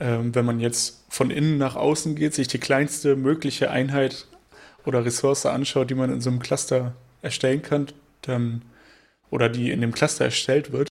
ähm, 0.00 0.34
wenn 0.34 0.44
man 0.44 0.60
jetzt 0.60 1.04
von 1.08 1.30
innen 1.30 1.58
nach 1.58 1.76
außen 1.76 2.16
geht, 2.16 2.34
sich 2.34 2.48
die 2.48 2.58
kleinste 2.58 3.16
mögliche 3.16 3.70
Einheit 3.70 4.26
oder 4.84 5.04
Ressource 5.04 5.46
anschaut, 5.46 5.90
die 5.90 5.94
man 5.94 6.12
in 6.12 6.20
so 6.20 6.30
einem 6.30 6.40
Cluster 6.40 6.94
erstellen 7.22 7.62
kann, 7.62 7.88
dann 8.22 8.62
oder 9.30 9.48
die 9.48 9.70
in 9.70 9.80
dem 9.80 9.92
Cluster 9.92 10.26
erstellt 10.26 10.72
wird, 10.72 10.88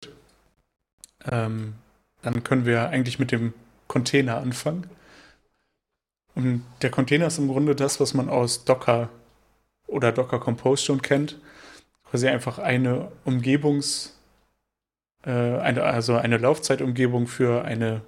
ähm, 1.30 1.76
dann 2.22 2.44
können 2.44 2.66
wir 2.66 2.90
eigentlich 2.90 3.20
mit 3.20 3.32
dem 3.32 3.54
Container 3.88 4.38
anfangen. 4.38 4.90
Und 6.36 6.64
der 6.82 6.92
Container 6.92 7.28
ist 7.28 7.40
im 7.40 7.48
Grunde 7.48 7.76
das, 7.76 8.00
was 8.00 8.14
man 8.14 8.30
aus 8.30 8.64
Docker 8.66 9.10
oder 9.88 10.12
Docker 10.12 10.40
Compose 10.40 10.84
schon 10.86 11.02
kennt. 11.02 11.38
Quasi 12.10 12.28
einfach 12.28 12.60
eine 12.60 13.12
Umgebungs- 13.26 14.14
äh, 15.26 15.32
eine, 15.32 15.84
also 15.84 16.16
eine 16.16 16.38
Laufzeitumgebung 16.38 17.28
für 17.28 17.66
eine 17.66 18.02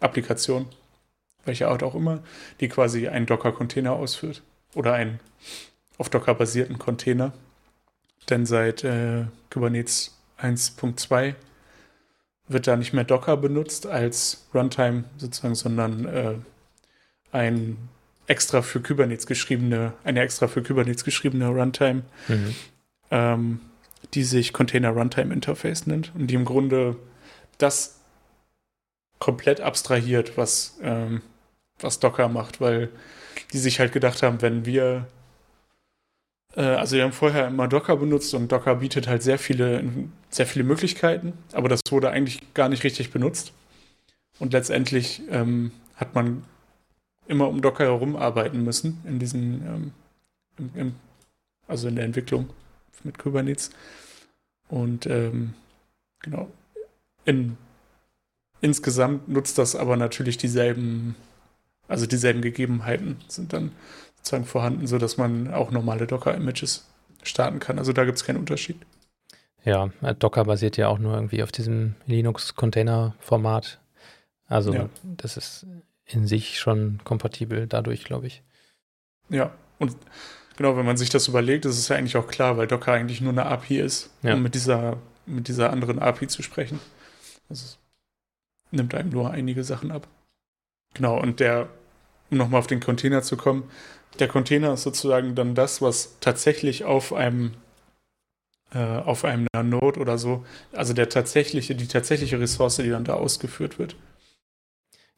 Applikation, 0.00 0.66
welche 1.44 1.68
Art 1.68 1.82
auch 1.82 1.94
immer, 1.94 2.22
die 2.60 2.68
quasi 2.68 3.08
einen 3.08 3.26
Docker-Container 3.26 3.92
ausführt 3.92 4.42
oder 4.74 4.94
einen 4.94 5.20
auf 5.98 6.08
Docker 6.08 6.34
basierten 6.34 6.78
Container. 6.78 7.32
Denn 8.30 8.46
seit 8.46 8.84
äh, 8.84 9.24
Kubernetes 9.50 10.18
1.2 10.40 11.34
wird 12.48 12.66
da 12.66 12.76
nicht 12.76 12.92
mehr 12.92 13.04
Docker 13.04 13.36
benutzt 13.36 13.86
als 13.86 14.46
Runtime 14.54 15.04
sozusagen, 15.18 15.54
sondern 15.54 16.04
äh, 16.06 16.34
ein 17.32 17.76
extra 18.26 18.62
für 18.62 18.80
Kubernetes 18.80 19.26
geschriebene, 19.26 19.92
eine 20.02 20.20
extra 20.22 20.48
für 20.48 20.62
Kubernetes 20.62 21.04
geschriebene 21.04 21.48
Runtime, 21.48 22.02
mhm. 22.28 22.54
Ähm, 23.10 23.60
die 24.14 24.24
sich 24.24 24.52
Container 24.52 24.90
Runtime 24.90 25.32
Interface 25.32 25.86
nennt 25.86 26.12
und 26.14 26.28
die 26.28 26.34
im 26.34 26.44
Grunde 26.44 26.96
das 27.58 28.00
komplett 29.18 29.60
abstrahiert, 29.60 30.36
was, 30.36 30.78
ähm, 30.82 31.22
was 31.80 32.00
Docker 32.00 32.28
macht, 32.28 32.60
weil 32.60 32.90
die 33.52 33.58
sich 33.58 33.80
halt 33.80 33.92
gedacht 33.92 34.22
haben, 34.22 34.42
wenn 34.42 34.66
wir 34.66 35.06
äh, 36.56 36.62
also 36.62 36.96
wir 36.96 37.04
haben 37.04 37.12
vorher 37.12 37.48
immer 37.48 37.68
Docker 37.68 37.96
benutzt 37.96 38.34
und 38.34 38.50
Docker 38.50 38.76
bietet 38.76 39.08
halt 39.08 39.22
sehr 39.22 39.38
viele, 39.38 39.82
sehr 40.30 40.46
viele 40.46 40.64
Möglichkeiten, 40.64 41.32
aber 41.52 41.68
das 41.68 41.80
wurde 41.90 42.10
eigentlich 42.10 42.54
gar 42.54 42.68
nicht 42.68 42.84
richtig 42.84 43.10
benutzt. 43.10 43.52
Und 44.38 44.52
letztendlich 44.52 45.22
ähm, 45.30 45.72
hat 45.96 46.14
man 46.14 46.44
immer 47.28 47.48
um 47.48 47.62
Docker 47.62 47.84
herum 47.84 48.16
arbeiten 48.16 48.62
müssen 48.64 49.00
in 49.06 49.18
diesen, 49.18 49.66
ähm, 49.66 49.92
im, 50.58 50.70
im, 50.74 50.94
also 51.68 51.88
in 51.88 51.96
der 51.96 52.04
Entwicklung 52.04 52.50
mit 53.04 53.18
Kubernetes. 53.18 53.70
Und 54.68 55.06
ähm, 55.06 55.54
genau, 56.20 56.50
in, 57.24 57.56
insgesamt 58.60 59.28
nutzt 59.28 59.58
das 59.58 59.76
aber 59.76 59.96
natürlich 59.96 60.38
dieselben, 60.38 61.16
also 61.88 62.06
dieselben 62.06 62.42
Gegebenheiten 62.42 63.16
sind 63.28 63.52
dann 63.52 63.72
sozusagen 64.16 64.46
vorhanden, 64.46 64.86
sodass 64.86 65.16
man 65.16 65.52
auch 65.52 65.70
normale 65.70 66.06
Docker-Images 66.06 66.86
starten 67.22 67.58
kann. 67.58 67.78
Also 67.78 67.92
da 67.92 68.04
gibt 68.04 68.16
es 68.18 68.24
keinen 68.24 68.38
Unterschied. 68.38 68.76
Ja, 69.64 69.88
Docker 70.18 70.44
basiert 70.44 70.76
ja 70.76 70.88
auch 70.88 70.98
nur 70.98 71.14
irgendwie 71.14 71.42
auf 71.42 71.52
diesem 71.52 71.94
Linux-Container-Format. 72.06 73.80
Also 74.46 74.74
ja. 74.74 74.88
das 75.02 75.36
ist 75.36 75.66
in 76.04 76.26
sich 76.26 76.58
schon 76.58 77.00
kompatibel 77.04 77.66
dadurch, 77.66 78.04
glaube 78.04 78.26
ich. 78.26 78.42
Ja, 79.30 79.54
und 79.78 79.96
genau, 80.56 80.76
wenn 80.76 80.86
man 80.86 80.96
sich 80.96 81.10
das 81.10 81.28
überlegt, 81.28 81.64
ist 81.64 81.78
es 81.78 81.88
ja 81.88 81.96
eigentlich 81.96 82.16
auch 82.16 82.26
klar, 82.26 82.56
weil 82.56 82.66
Docker 82.66 82.92
eigentlich 82.92 83.20
nur 83.20 83.32
eine 83.32 83.46
API 83.46 83.80
ist, 83.80 84.10
ja. 84.22 84.34
um 84.34 84.42
mit 84.42 84.54
dieser, 84.54 84.98
mit 85.26 85.48
dieser 85.48 85.70
anderen 85.70 85.98
API 85.98 86.26
zu 86.26 86.42
sprechen. 86.42 86.80
Also 87.48 87.64
es 87.64 87.78
nimmt 88.70 88.94
einem 88.94 89.10
nur 89.10 89.30
einige 89.30 89.64
Sachen 89.64 89.90
ab. 89.90 90.08
Genau, 90.94 91.20
und 91.20 91.40
der, 91.40 91.68
um 92.30 92.38
nochmal 92.38 92.60
auf 92.60 92.66
den 92.66 92.80
Container 92.80 93.22
zu 93.22 93.36
kommen, 93.36 93.70
der 94.18 94.28
Container 94.28 94.74
ist 94.74 94.82
sozusagen 94.82 95.34
dann 95.34 95.54
das, 95.54 95.82
was 95.82 96.16
tatsächlich 96.20 96.84
auf 96.84 97.12
einem 97.12 97.52
äh, 98.74 98.98
auf 98.98 99.24
einem 99.24 99.46
Node 99.62 100.00
oder 100.00 100.18
so, 100.18 100.44
also 100.72 100.94
der 100.94 101.08
tatsächliche, 101.08 101.74
die 101.74 101.86
tatsächliche 101.86 102.40
Ressource, 102.40 102.76
die 102.76 102.90
dann 102.90 103.04
da 103.04 103.14
ausgeführt 103.14 103.78
wird. 103.78 103.96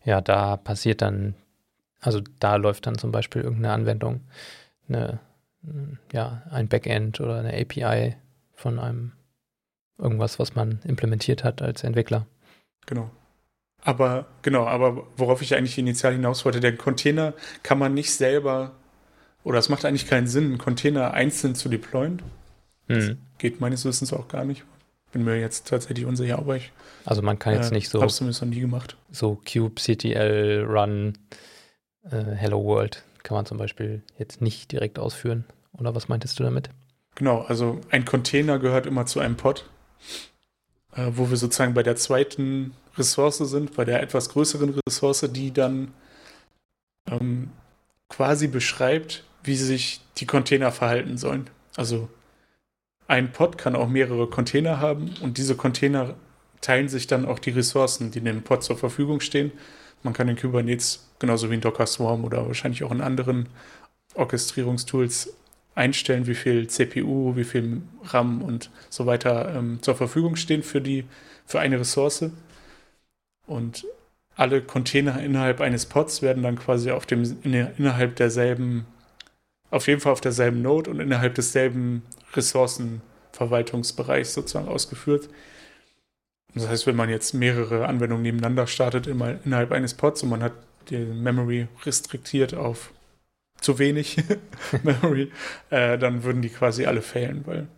Ja, 0.04 0.20
da 0.20 0.56
passiert 0.56 1.02
dann, 1.02 1.34
also 2.00 2.20
da 2.38 2.56
läuft 2.56 2.86
dann 2.86 2.98
zum 2.98 3.12
Beispiel 3.12 3.42
irgendeine 3.42 3.74
Anwendung, 3.74 4.20
eine, 4.88 5.20
ja, 6.12 6.42
ein 6.50 6.68
Backend 6.68 7.20
oder 7.20 7.38
eine 7.38 7.52
API 7.58 8.16
von 8.54 8.78
einem 8.78 9.12
irgendwas, 9.98 10.38
was 10.38 10.54
man 10.54 10.80
implementiert 10.84 11.44
hat 11.44 11.62
als 11.62 11.84
Entwickler. 11.84 12.26
Genau. 12.86 13.10
Aber 13.82 14.26
genau, 14.42 14.66
aber 14.66 15.06
worauf 15.16 15.42
ich 15.42 15.54
eigentlich 15.54 15.78
initial 15.78 16.12
hinaus 16.12 16.44
wollte, 16.44 16.60
der 16.60 16.76
Container 16.76 17.34
kann 17.62 17.78
man 17.78 17.94
nicht 17.94 18.12
selber 18.12 18.72
oder 19.44 19.58
es 19.58 19.68
macht 19.68 19.84
eigentlich 19.84 20.08
keinen 20.08 20.26
Sinn, 20.26 20.46
einen 20.46 20.58
Container 20.58 21.14
einzeln 21.14 21.54
zu 21.54 21.68
deployen. 21.68 22.20
Das 22.88 23.06
hm. 23.06 23.18
geht 23.38 23.60
meines 23.60 23.84
Wissens 23.84 24.12
auch 24.12 24.26
gar 24.26 24.44
nicht. 24.44 24.64
Bin 25.12 25.24
mir 25.24 25.38
jetzt 25.38 25.68
tatsächlich 25.68 26.04
unsicher, 26.04 26.38
aber 26.38 26.56
ich. 26.56 26.72
Also 27.04 27.22
man 27.22 27.38
kann 27.38 27.54
jetzt 27.54 27.70
äh, 27.70 27.74
nicht 27.74 27.88
so. 27.88 28.02
Hab's 28.02 28.16
zumindest 28.16 28.42
noch 28.42 28.48
nie 28.48 28.60
gemacht. 28.60 28.96
So 29.12 29.40
kubectl 29.50 30.66
run 30.68 31.16
äh, 32.10 32.34
Hello 32.34 32.64
World 32.64 33.04
kann 33.26 33.34
man 33.34 33.44
zum 33.44 33.58
Beispiel 33.58 34.02
jetzt 34.18 34.40
nicht 34.40 34.70
direkt 34.70 35.00
ausführen. 35.00 35.44
Oder 35.72 35.96
was 35.96 36.06
meintest 36.06 36.38
du 36.38 36.44
damit? 36.44 36.70
Genau, 37.16 37.40
also 37.42 37.80
ein 37.90 38.04
Container 38.04 38.60
gehört 38.60 38.86
immer 38.86 39.04
zu 39.04 39.18
einem 39.18 39.36
Pod, 39.36 39.68
äh, 40.94 41.10
wo 41.10 41.28
wir 41.28 41.36
sozusagen 41.36 41.74
bei 41.74 41.82
der 41.82 41.96
zweiten 41.96 42.74
Ressource 42.96 43.38
sind, 43.38 43.74
bei 43.74 43.84
der 43.84 44.00
etwas 44.00 44.28
größeren 44.28 44.80
Ressource, 44.86 45.28
die 45.32 45.52
dann 45.52 45.92
ähm, 47.10 47.50
quasi 48.08 48.46
beschreibt, 48.46 49.24
wie 49.42 49.56
sich 49.56 50.00
die 50.18 50.26
Container 50.26 50.70
verhalten 50.70 51.18
sollen. 51.18 51.50
Also 51.76 52.08
ein 53.08 53.32
Pod 53.32 53.58
kann 53.58 53.74
auch 53.74 53.88
mehrere 53.88 54.28
Container 54.28 54.80
haben 54.80 55.14
und 55.20 55.36
diese 55.36 55.56
Container 55.56 56.14
teilen 56.60 56.88
sich 56.88 57.08
dann 57.08 57.26
auch 57.26 57.40
die 57.40 57.50
Ressourcen, 57.50 58.12
die 58.12 58.20
dem 58.20 58.42
Pod 58.42 58.62
zur 58.62 58.78
Verfügung 58.78 59.18
stehen. 59.18 59.50
Man 60.06 60.14
kann 60.14 60.28
in 60.28 60.36
Kubernetes 60.36 61.04
genauso 61.18 61.50
wie 61.50 61.54
in 61.54 61.60
Docker 61.60 61.84
Swarm 61.84 62.24
oder 62.24 62.46
wahrscheinlich 62.46 62.84
auch 62.84 62.92
in 62.92 63.00
anderen 63.00 63.48
Orchestrierungstools 64.14 65.34
einstellen, 65.74 66.28
wie 66.28 66.36
viel 66.36 66.68
CPU, 66.68 67.34
wie 67.34 67.42
viel 67.42 67.82
RAM 68.04 68.40
und 68.40 68.70
so 68.88 69.06
weiter 69.06 69.52
ähm, 69.56 69.80
zur 69.82 69.96
Verfügung 69.96 70.36
stehen 70.36 70.62
für 70.62 70.80
die 70.80 71.06
für 71.44 71.58
eine 71.58 71.80
Ressource. 71.80 72.30
Und 73.48 73.84
alle 74.36 74.62
Container 74.62 75.20
innerhalb 75.20 75.60
eines 75.60 75.86
Pods 75.86 76.22
werden 76.22 76.44
dann 76.44 76.56
quasi 76.56 76.92
auf 76.92 77.04
dem 77.04 77.38
innerhalb 77.42 78.14
derselben 78.14 78.86
auf 79.70 79.88
jeden 79.88 80.00
Fall 80.00 80.12
auf 80.12 80.20
derselben 80.20 80.62
Node 80.62 80.88
und 80.88 81.00
innerhalb 81.00 81.34
desselben 81.34 82.02
Ressourcenverwaltungsbereichs 82.34 84.34
sozusagen 84.34 84.68
ausgeführt. 84.68 85.28
Das 86.56 86.68
heißt, 86.68 86.86
wenn 86.86 86.96
man 86.96 87.10
jetzt 87.10 87.34
mehrere 87.34 87.86
Anwendungen 87.86 88.22
nebeneinander 88.22 88.66
startet, 88.66 89.06
immer 89.06 89.36
innerhalb 89.44 89.72
eines 89.72 89.94
Pods 89.94 90.22
und 90.22 90.30
man 90.30 90.42
hat 90.42 90.52
die 90.88 90.98
Memory 90.98 91.68
restriktiert 91.84 92.54
auf 92.54 92.92
zu 93.60 93.78
wenig 93.78 94.16
Memory, 94.82 95.30
äh, 95.70 95.98
dann 95.98 96.24
würden 96.24 96.42
die 96.42 96.48
quasi 96.48 96.86
alle 96.86 97.02
fehlen, 97.02 97.42
weil, 97.46 97.68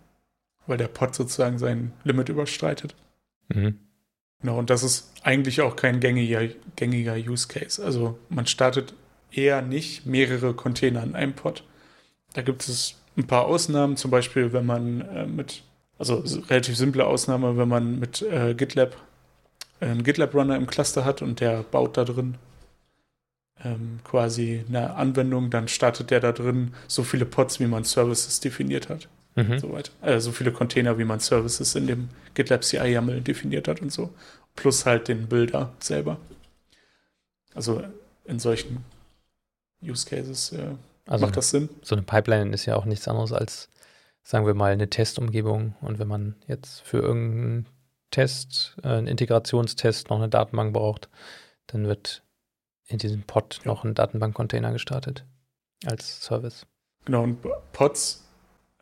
weil 0.67 0.79
der 0.79 0.89
Pod 0.89 1.15
sozusagen 1.15 1.59
sein 1.59 1.93
Limit 2.05 2.29
überstreitet. 2.29 2.95
Mhm. 3.49 3.79
Genau, 4.41 4.59
und 4.59 4.71
das 4.71 4.85
ist 4.85 5.13
eigentlich 5.23 5.61
auch 5.61 5.75
kein 5.75 5.99
gängiger, 5.99 6.47
gängiger 6.77 7.17
Use 7.17 7.49
Case. 7.49 7.85
Also 7.85 8.19
man 8.29 8.47
startet 8.47 8.95
eher 9.33 9.61
nicht 9.61 10.07
mehrere 10.07 10.55
Container 10.55 11.03
in 11.03 11.17
einem 11.17 11.35
Pod, 11.35 11.65
da 12.35 12.43
gibt 12.43 12.69
es 12.69 12.95
ein 13.17 13.27
paar 13.27 13.47
Ausnahmen, 13.47 13.97
zum 13.97 14.11
Beispiel, 14.11 14.53
wenn 14.53 14.67
man 14.67 15.01
äh, 15.01 15.27
mit, 15.27 15.63
also 15.99 16.23
relativ 16.49 16.77
simple 16.77 17.07
Ausnahme, 17.07 17.57
wenn 17.57 17.69
man 17.69 17.99
mit 17.99 18.23
äh, 18.23 18.55
GitLab 18.55 18.97
einen 19.81 20.03
GitLab-Runner 20.03 20.57
im 20.57 20.67
Cluster 20.67 21.05
hat 21.05 21.23
und 21.23 21.39
der 21.41 21.63
baut 21.63 21.97
da 21.97 22.05
drin 22.05 22.35
ähm, 23.65 24.01
quasi 24.03 24.65
eine 24.69 24.95
Anwendung, 24.95 25.51
dann 25.51 25.69
startet 25.69 26.11
der 26.11 26.19
da 26.19 26.33
drin 26.33 26.75
so 26.89 27.05
viele 27.05 27.25
Pods, 27.25 27.61
wie 27.61 27.67
man 27.67 27.85
Services 27.85 28.41
definiert 28.41 28.89
hat. 28.89 29.09
Mhm. 29.37 29.59
So, 29.61 29.79
äh, 30.03 30.19
so 30.19 30.33
viele 30.33 30.53
Container, 30.53 30.99
wie 30.99 31.05
man 31.05 31.21
Services 31.21 31.77
in 31.77 31.87
dem 31.87 32.09
GitLab 32.35 32.65
CI-YAML 32.65 33.21
definiert 33.21 33.69
hat 33.69 33.81
und 33.81 33.93
so. 33.93 34.11
Plus 34.57 34.85
halt 34.85 35.07
den 35.07 35.29
Builder 35.29 35.73
selber. 35.79 36.19
Also 37.55 37.83
in 38.25 38.41
solchen 38.41 38.85
Use 39.81 40.07
Cases 40.09 40.53
äh, 40.53 40.75
also 41.09 41.25
Macht 41.25 41.37
das 41.37 41.51
Sinn? 41.51 41.71
So 41.83 41.95
eine 41.95 42.03
Pipeline 42.03 42.53
ist 42.53 42.67
ja 42.67 42.77
auch 42.77 42.85
nichts 42.85 43.09
anderes 43.09 43.33
als, 43.33 43.69
sagen 44.29 44.45
wir 44.45 44.53
mal, 44.53 44.73
eine 44.73 44.91
Testumgebung. 44.91 45.75
Und 45.81 45.99
wenn 45.99 46.07
man 46.07 46.35
jetzt 46.47 46.83
für 46.83 46.99
irgendeinen 46.99 47.67
Test, 48.11 48.77
äh, 48.83 48.89
einen 48.89 49.07
Integrationstest 49.07 50.11
noch 50.11 50.19
eine 50.19 50.29
Datenbank 50.29 50.75
braucht, 50.75 51.09
dann 51.67 51.87
wird 51.87 52.23
in 52.89 52.99
diesem 52.99 53.23
Pod 53.23 53.61
noch 53.65 53.85
einen 53.85 53.95
Datenbankcontainer 53.95 54.73
gestartet 54.73 55.25
als 55.87 56.21
Service. 56.21 56.67
Genau, 57.07 57.23
und 57.23 57.39
Pods 57.73 58.29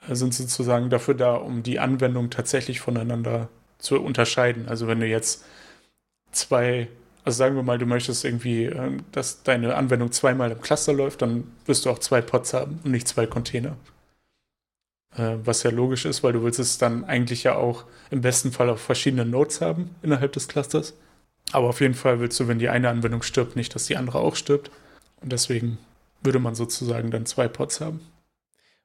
sind 0.09 0.35
sozusagen 0.35 0.91
dafür 0.91 1.15
da, 1.15 1.37
um 1.37 1.63
die 1.63 1.79
Anwendung 1.79 2.31
tatsächlich 2.31 2.81
voneinander 2.81 3.49
zu 3.79 4.03
unterscheiden. 4.03 4.69
Also 4.69 4.89
wenn 4.89 4.99
du 4.99 5.07
jetzt 5.07 5.45
zwei, 6.33 6.89
also 7.23 7.37
sagen 7.37 7.55
wir 7.55 7.63
mal, 7.63 7.79
du 7.79 7.87
möchtest 7.87 8.25
irgendwie, 8.25 8.65
ähm, 8.65 9.05
dass 9.13 9.45
deine 9.45 9.77
Anwendung 9.77 10.11
zweimal 10.11 10.51
im 10.51 10.61
Cluster 10.61 10.93
läuft, 10.93 11.23
dann 11.23 11.53
wirst 11.67 11.85
du 11.87 11.91
auch 11.91 12.01
zwei 12.01 12.21
Pods 12.21 12.53
haben 12.53 12.81
und 12.83 12.91
nicht 12.91 13.07
zwei 13.07 13.29
Container. 13.29 13.77
Äh, 15.17 15.39
was 15.45 15.63
ja 15.63 15.71
logisch 15.71 16.05
ist, 16.05 16.23
weil 16.23 16.33
du 16.33 16.43
willst 16.43 16.59
es 16.59 16.79
dann 16.79 17.05
eigentlich 17.05 17.45
ja 17.45 17.57
auch 17.57 17.85
im 18.11 18.21
besten 18.21 18.53
Fall 18.53 18.69
auf 18.69 18.81
verschiedenen 18.81 19.31
Nodes 19.31 19.61
haben 19.61 19.95
innerhalb 20.03 20.33
des 20.33 20.49
Clusters. 20.49 20.95
Aber 21.53 21.69
auf 21.69 21.81
jeden 21.81 21.95
Fall 21.95 22.21
willst 22.21 22.39
du, 22.41 22.49
wenn 22.49 22.59
die 22.59 22.69
eine 22.69 22.89
Anwendung 22.89 23.23
stirbt, 23.23 23.57
nicht, 23.57 23.75
dass 23.75 23.87
die 23.87 23.97
andere 23.97 24.19
auch 24.19 24.37
stirbt. 24.37 24.71
Und 25.23 25.33
deswegen 25.33 25.79
würde 26.23 26.39
man 26.39 26.55
sozusagen 26.55 27.11
dann 27.11 27.25
zwei 27.25 27.49
Pods 27.49 27.81
haben. 27.81 28.01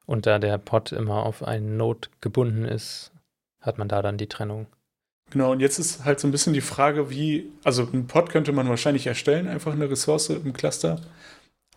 Und 0.06 0.26
da 0.26 0.38
der 0.38 0.58
Pod 0.58 0.92
immer 0.92 1.26
auf 1.26 1.42
einen 1.42 1.76
Node 1.76 2.08
gebunden 2.20 2.64
ist, 2.64 3.12
hat 3.60 3.78
man 3.78 3.88
da 3.88 4.00
dann 4.00 4.18
die 4.18 4.28
Trennung. 4.28 4.66
Genau, 5.30 5.52
und 5.52 5.60
jetzt 5.60 5.78
ist 5.78 6.04
halt 6.04 6.20
so 6.20 6.28
ein 6.28 6.30
bisschen 6.30 6.52
die 6.52 6.60
Frage, 6.60 7.10
wie, 7.10 7.50
also 7.64 7.88
ein 7.92 8.06
Pod 8.06 8.30
könnte 8.30 8.52
man 8.52 8.68
wahrscheinlich 8.68 9.06
erstellen, 9.06 9.48
einfach 9.48 9.72
eine 9.72 9.90
Ressource 9.90 10.30
im 10.30 10.52
Cluster. 10.52 11.00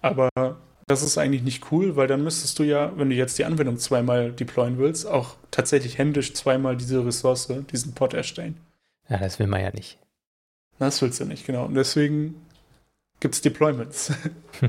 Aber 0.01 0.29
das 0.87 1.01
ist 1.01 1.17
eigentlich 1.17 1.43
nicht 1.43 1.71
cool, 1.71 1.95
weil 1.95 2.07
dann 2.07 2.23
müsstest 2.23 2.59
du 2.59 2.63
ja, 2.63 2.95
wenn 2.97 3.09
du 3.09 3.15
jetzt 3.15 3.37
die 3.39 3.45
Anwendung 3.45 3.77
zweimal 3.77 4.31
deployen 4.31 4.77
willst, 4.77 5.07
auch 5.07 5.35
tatsächlich 5.49 5.97
händisch 5.97 6.33
zweimal 6.33 6.77
diese 6.77 7.05
Ressource, 7.05 7.51
diesen 7.71 7.93
Pod 7.93 8.13
erstellen. 8.13 8.57
Ja, 9.09 9.17
das 9.17 9.39
will 9.39 9.47
man 9.47 9.61
ja 9.61 9.71
nicht. 9.71 9.97
Das 10.77 11.01
willst 11.01 11.19
du 11.19 11.25
nicht, 11.25 11.45
genau. 11.45 11.65
Und 11.65 11.75
deswegen 11.75 12.35
gibt 13.19 13.33
es 13.33 13.41
Deployments. 13.41 14.13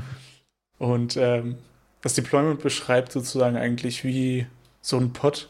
und 0.79 1.17
ähm, 1.17 1.57
das 2.01 2.15
Deployment 2.15 2.61
beschreibt 2.61 3.11
sozusagen 3.11 3.57
eigentlich, 3.57 4.03
wie 4.03 4.47
so 4.81 4.97
ein 4.97 5.13
Pod 5.13 5.49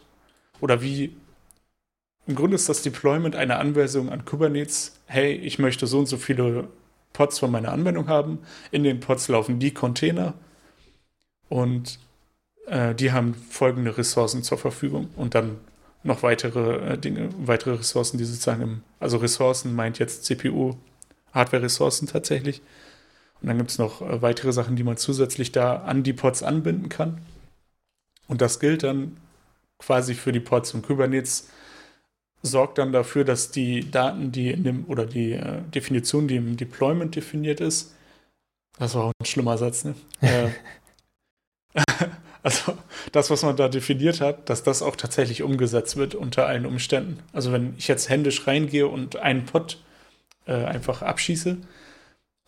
oder 0.59 0.81
wie 0.81 1.15
im 2.25 2.35
Grunde 2.35 2.55
ist 2.55 2.67
das 2.67 2.81
Deployment 2.81 3.37
eine 3.37 3.57
Anweisung 3.57 4.09
an 4.09 4.25
Kubernetes, 4.25 4.99
hey, 5.05 5.31
ich 5.31 5.59
möchte 5.59 5.87
so 5.87 5.99
und 5.99 6.07
so 6.07 6.17
viele 6.17 6.67
Pods 7.13 7.39
von 7.39 7.51
meiner 7.51 7.71
Anwendung 7.71 8.09
haben. 8.09 8.39
In 8.71 8.83
den 8.83 8.99
Pods 8.99 9.29
laufen 9.29 9.59
die 9.59 9.73
Container 9.73 10.33
und 11.49 11.99
äh, 12.67 12.93
die 12.95 13.11
haben 13.11 13.33
folgende 13.33 13.97
Ressourcen 13.97 14.43
zur 14.43 14.57
Verfügung 14.57 15.09
und 15.15 15.35
dann 15.35 15.57
noch 16.03 16.23
weitere 16.23 16.93
äh, 16.93 16.97
Dinge, 16.97 17.29
weitere 17.37 17.75
Ressourcen, 17.75 18.17
die 18.17 18.25
sozusagen 18.25 18.61
im, 18.61 18.83
also 18.99 19.17
Ressourcen 19.17 19.75
meint 19.75 19.99
jetzt 19.99 20.25
CPU, 20.25 20.75
Hardware-Ressourcen 21.33 22.07
tatsächlich. 22.07 22.61
Und 23.41 23.49
dann 23.49 23.57
gibt 23.57 23.69
es 23.69 23.77
noch 23.77 24.01
äh, 24.01 24.21
weitere 24.21 24.53
Sachen, 24.53 24.75
die 24.75 24.83
man 24.83 24.97
zusätzlich 24.97 25.51
da 25.51 25.77
an 25.77 26.03
die 26.03 26.13
Pods 26.13 26.43
anbinden 26.43 26.89
kann. 26.89 27.21
Und 28.27 28.41
das 28.41 28.59
gilt 28.59 28.83
dann 28.83 29.17
quasi 29.79 30.15
für 30.15 30.31
die 30.31 30.39
Pods 30.39 30.73
und 30.73 30.85
Kubernetes 30.85 31.49
sorgt 32.41 32.77
dann 32.77 32.91
dafür, 32.91 33.23
dass 33.23 33.51
die 33.51 33.89
Daten, 33.89 34.31
die 34.31 34.51
in 34.51 34.63
dem 34.63 34.85
oder 34.85 35.05
die 35.05 35.33
äh, 35.33 35.61
Definition, 35.73 36.27
die 36.27 36.35
im 36.35 36.57
Deployment 36.57 37.15
definiert 37.15 37.59
ist, 37.59 37.93
das 38.79 38.93
war 38.93 39.05
auch 39.05 39.11
ein 39.19 39.25
schlimmer 39.25 39.57
Satz, 39.57 39.85
ne? 39.85 39.95
äh, 40.21 40.49
also 42.43 42.77
das, 43.11 43.29
was 43.29 43.43
man 43.43 43.55
da 43.55 43.67
definiert 43.67 44.21
hat, 44.21 44.49
dass 44.49 44.63
das 44.63 44.81
auch 44.81 44.95
tatsächlich 44.95 45.43
umgesetzt 45.43 45.97
wird 45.97 46.15
unter 46.15 46.47
allen 46.47 46.65
Umständen. 46.65 47.19
Also 47.33 47.51
wenn 47.51 47.75
ich 47.77 47.87
jetzt 47.87 48.09
händisch 48.09 48.47
reingehe 48.47 48.87
und 48.87 49.17
einen 49.17 49.45
Pod 49.45 49.79
äh, 50.45 50.53
einfach 50.53 51.01
abschieße, 51.01 51.57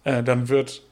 äh, 0.03 0.23
dann 0.23 0.49
wird 0.49 0.83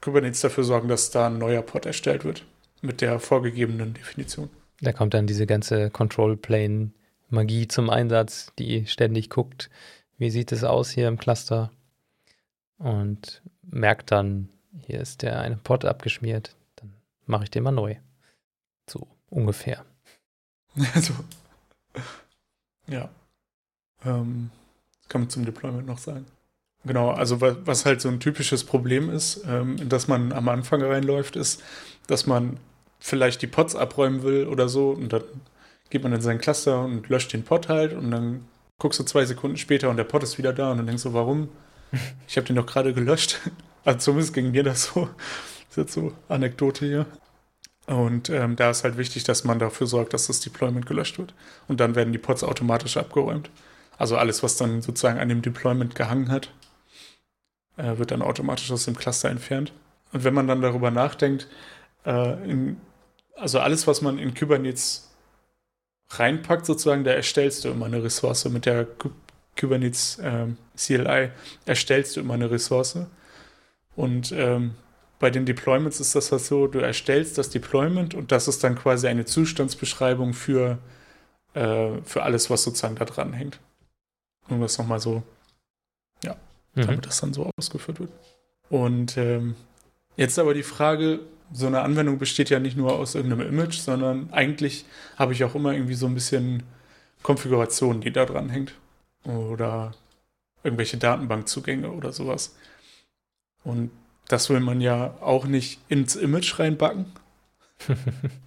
Kubernetes 0.00 0.40
dafür 0.40 0.64
sorgen, 0.64 0.88
dass 0.88 1.10
da 1.10 1.26
ein 1.26 1.38
neuer 1.38 1.62
Pod 1.62 1.86
erstellt 1.86 2.24
wird 2.24 2.44
mit 2.82 3.00
der 3.00 3.18
vorgegebenen 3.18 3.94
Definition. 3.94 4.50
Da 4.80 4.92
kommt 4.92 5.14
dann 5.14 5.26
diese 5.26 5.46
ganze 5.46 5.90
Control 5.90 6.36
Plane 6.36 6.90
Magie 7.28 7.66
zum 7.66 7.90
Einsatz, 7.90 8.52
die 8.58 8.86
ständig 8.86 9.30
guckt, 9.30 9.70
wie 10.18 10.30
sieht 10.30 10.52
es 10.52 10.64
aus 10.64 10.90
hier 10.90 11.08
im 11.08 11.18
Cluster 11.18 11.70
und 12.78 13.42
merkt 13.62 14.12
dann, 14.12 14.50
hier 14.86 15.00
ist 15.00 15.22
der 15.22 15.40
eine 15.40 15.56
Pod 15.56 15.84
abgeschmiert, 15.84 16.54
mache 17.26 17.44
ich 17.44 17.50
den 17.50 17.62
mal 17.62 17.72
neu. 17.72 17.96
So 18.88 19.06
ungefähr. 19.30 19.84
Also, 20.94 21.14
ja. 22.86 23.08
Ähm, 24.04 24.50
das 25.00 25.08
kann 25.08 25.22
man 25.22 25.30
zum 25.30 25.46
Deployment 25.46 25.86
noch 25.86 25.96
sagen. 25.96 26.26
Genau, 26.84 27.10
also 27.10 27.40
was, 27.40 27.56
was 27.64 27.86
halt 27.86 28.00
so 28.00 28.08
ein 28.08 28.20
typisches 28.20 28.62
Problem 28.64 29.10
ist, 29.10 29.42
ähm, 29.46 29.76
in 29.78 29.88
das 29.88 30.06
man 30.06 30.32
am 30.32 30.48
Anfang 30.48 30.82
reinläuft, 30.82 31.34
ist, 31.34 31.62
dass 32.06 32.26
man 32.26 32.58
vielleicht 33.00 33.42
die 33.42 33.46
Pods 33.46 33.74
abräumen 33.74 34.22
will 34.22 34.46
oder 34.46 34.68
so 34.68 34.90
und 34.90 35.12
dann 35.12 35.22
geht 35.90 36.02
man 36.02 36.12
in 36.12 36.20
seinen 36.20 36.38
Cluster 36.40 36.84
und 36.84 37.08
löscht 37.08 37.32
den 37.32 37.44
Pod 37.44 37.68
halt 37.68 37.92
und 37.92 38.10
dann 38.10 38.46
guckst 38.78 39.00
du 39.00 39.04
zwei 39.04 39.24
Sekunden 39.24 39.56
später 39.56 39.90
und 39.90 39.96
der 39.96 40.04
Pod 40.04 40.22
ist 40.22 40.38
wieder 40.38 40.52
da 40.52 40.70
und 40.70 40.78
dann 40.78 40.86
denkst 40.86 41.04
du, 41.04 41.12
warum? 41.12 41.48
Ich 42.28 42.36
habe 42.36 42.46
den 42.46 42.56
doch 42.56 42.66
gerade 42.66 42.92
gelöscht. 42.92 43.40
Also 43.84 44.00
zumindest 44.00 44.34
ging 44.34 44.50
mir 44.50 44.64
das 44.64 44.86
so. 44.86 45.08
Ist 45.76 45.82
jetzt 45.82 45.92
so 45.92 46.14
Anekdote 46.30 46.86
hier. 46.86 47.06
Und 47.86 48.30
ähm, 48.30 48.56
da 48.56 48.70
ist 48.70 48.82
halt 48.82 48.96
wichtig, 48.96 49.24
dass 49.24 49.44
man 49.44 49.58
dafür 49.58 49.86
sorgt, 49.86 50.14
dass 50.14 50.26
das 50.26 50.40
Deployment 50.40 50.86
gelöscht 50.86 51.18
wird. 51.18 51.34
Und 51.68 51.80
dann 51.80 51.94
werden 51.94 52.14
die 52.14 52.18
Pods 52.18 52.44
automatisch 52.44 52.96
abgeräumt. 52.96 53.50
Also 53.98 54.16
alles, 54.16 54.42
was 54.42 54.56
dann 54.56 54.80
sozusagen 54.80 55.18
an 55.18 55.28
dem 55.28 55.42
Deployment 55.42 55.94
gehangen 55.94 56.30
hat, 56.30 56.50
äh, 57.76 57.98
wird 57.98 58.10
dann 58.10 58.22
automatisch 58.22 58.72
aus 58.72 58.86
dem 58.86 58.96
Cluster 58.96 59.28
entfernt. 59.28 59.74
Und 60.14 60.24
wenn 60.24 60.32
man 60.32 60.48
dann 60.48 60.62
darüber 60.62 60.90
nachdenkt, 60.90 61.46
äh, 62.06 62.50
in, 62.50 62.80
also 63.36 63.60
alles, 63.60 63.86
was 63.86 64.00
man 64.00 64.18
in 64.18 64.32
Kubernetes 64.32 65.10
reinpackt, 66.08 66.64
sozusagen, 66.64 67.04
da 67.04 67.10
erstellst 67.10 67.66
du 67.66 67.68
immer 67.68 67.84
eine 67.84 68.02
Ressource. 68.02 68.46
Mit 68.46 68.64
der 68.64 68.86
Kubernetes 69.60 70.20
äh, 70.20 70.46
CLI 70.74 71.32
erstellst 71.66 72.16
du 72.16 72.20
immer 72.20 72.34
eine 72.34 72.50
Ressource. 72.50 72.98
Und 73.94 74.32
ähm, 74.32 74.74
bei 75.18 75.30
den 75.30 75.46
Deployments 75.46 76.00
ist 76.00 76.14
das 76.14 76.30
halt 76.30 76.42
so, 76.42 76.66
du 76.66 76.78
erstellst 76.78 77.38
das 77.38 77.50
Deployment 77.50 78.14
und 78.14 78.32
das 78.32 78.48
ist 78.48 78.62
dann 78.62 78.76
quasi 78.76 79.08
eine 79.08 79.24
Zustandsbeschreibung 79.24 80.34
für, 80.34 80.78
äh, 81.54 81.90
für 82.04 82.22
alles, 82.22 82.50
was 82.50 82.64
sozusagen 82.64 82.96
da 82.96 83.04
dran 83.04 83.32
hängt. 83.32 83.58
Um 84.48 84.60
das 84.60 84.78
nochmal 84.78 85.00
so, 85.00 85.22
ja, 86.22 86.36
mhm. 86.74 86.86
damit 86.86 87.06
das 87.06 87.20
dann 87.20 87.32
so 87.32 87.50
ausgeführt 87.56 88.00
wird. 88.00 88.10
Und 88.68 89.16
ähm, 89.16 89.56
jetzt 90.16 90.38
aber 90.38 90.54
die 90.54 90.62
Frage, 90.62 91.20
so 91.52 91.66
eine 91.66 91.80
Anwendung 91.80 92.18
besteht 92.18 92.50
ja 92.50 92.58
nicht 92.58 92.76
nur 92.76 92.94
aus 92.94 93.14
irgendeinem 93.14 93.48
Image, 93.48 93.78
sondern 93.78 94.32
eigentlich 94.32 94.84
habe 95.16 95.32
ich 95.32 95.44
auch 95.44 95.54
immer 95.54 95.72
irgendwie 95.72 95.94
so 95.94 96.06
ein 96.06 96.14
bisschen 96.14 96.64
Konfiguration, 97.22 98.00
die 98.00 98.12
da 98.12 98.26
dran 98.26 98.50
hängt. 98.50 98.74
Oder 99.24 99.94
irgendwelche 100.62 100.96
Datenbankzugänge 100.96 101.90
oder 101.90 102.12
sowas. 102.12 102.56
Und 103.64 103.90
das 104.28 104.50
will 104.50 104.60
man 104.60 104.80
ja 104.80 105.14
auch 105.20 105.46
nicht 105.46 105.80
ins 105.88 106.16
Image 106.16 106.58
reinbacken 106.58 107.06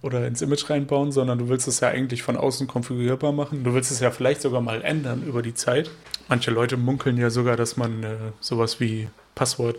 oder 0.02 0.26
ins 0.26 0.42
Image 0.42 0.68
reinbauen, 0.68 1.12
sondern 1.12 1.38
du 1.38 1.48
willst 1.48 1.68
es 1.68 1.80
ja 1.80 1.88
eigentlich 1.88 2.22
von 2.22 2.36
außen 2.36 2.66
konfigurierbar 2.66 3.32
machen. 3.32 3.64
Du 3.64 3.74
willst 3.74 3.90
es 3.90 4.00
ja 4.00 4.10
vielleicht 4.10 4.42
sogar 4.42 4.60
mal 4.60 4.82
ändern 4.82 5.22
über 5.22 5.42
die 5.42 5.54
Zeit. 5.54 5.90
Manche 6.28 6.50
Leute 6.50 6.76
munkeln 6.76 7.16
ja 7.16 7.30
sogar, 7.30 7.56
dass 7.56 7.76
man 7.76 8.02
äh, 8.02 8.16
sowas 8.40 8.80
wie 8.80 9.08
Passwort 9.34 9.76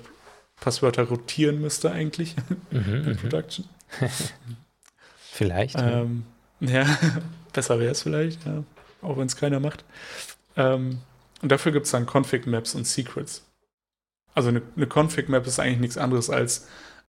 Passwörter 0.61 1.03
rotieren 1.03 1.59
müsste 1.59 1.91
eigentlich 1.91 2.35
mhm, 2.69 2.93
in 2.93 3.05
mhm. 3.09 3.17
Production. 3.17 3.65
vielleicht. 5.31 5.75
Ähm, 5.77 6.23
ja, 6.61 6.85
besser 7.51 7.79
wäre 7.79 7.91
es 7.91 8.03
vielleicht, 8.03 8.45
ja. 8.45 8.63
auch 9.01 9.17
wenn 9.17 9.25
es 9.25 9.35
keiner 9.35 9.59
macht. 9.59 9.83
Ähm, 10.55 10.99
und 11.41 11.51
dafür 11.51 11.71
gibt 11.71 11.87
es 11.87 11.91
dann 11.91 12.05
Config-Maps 12.05 12.75
und 12.75 12.85
Secrets. 12.85 13.43
Also 14.33 14.49
eine, 14.49 14.61
eine 14.75 14.87
Config-Map 14.87 15.45
ist 15.47 15.59
eigentlich 15.59 15.79
nichts 15.79 15.97
anderes 15.97 16.29
als 16.29 16.67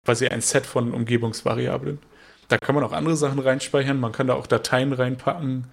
quasi 0.06 0.28
ein 0.28 0.42
Set 0.42 0.66
von 0.66 0.94
Umgebungsvariablen. 0.94 2.00
Da 2.48 2.58
kann 2.58 2.76
man 2.76 2.84
auch 2.84 2.94
andere 2.94 3.16
Sachen 3.16 3.40
reinspeichern. 3.40 4.00
Man 4.00 4.12
kann 4.12 4.28
da 4.28 4.34
auch 4.34 4.48
Dateien 4.48 4.94
reinpacken 4.94 5.68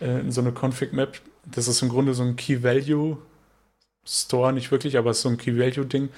äh, 0.00 0.20
in 0.20 0.32
so 0.32 0.40
eine 0.40 0.52
Config-Map. 0.52 1.20
Das 1.44 1.68
ist 1.68 1.82
im 1.82 1.88
Grunde 1.88 2.14
so 2.14 2.22
ein 2.22 2.36
Key-Value-Store, 2.36 4.52
nicht 4.52 4.70
wirklich, 4.70 4.96
aber 4.96 5.10
es 5.10 5.18
ist 5.18 5.22
so 5.22 5.28
ein 5.28 5.38
Key-Value-Ding 5.38 6.10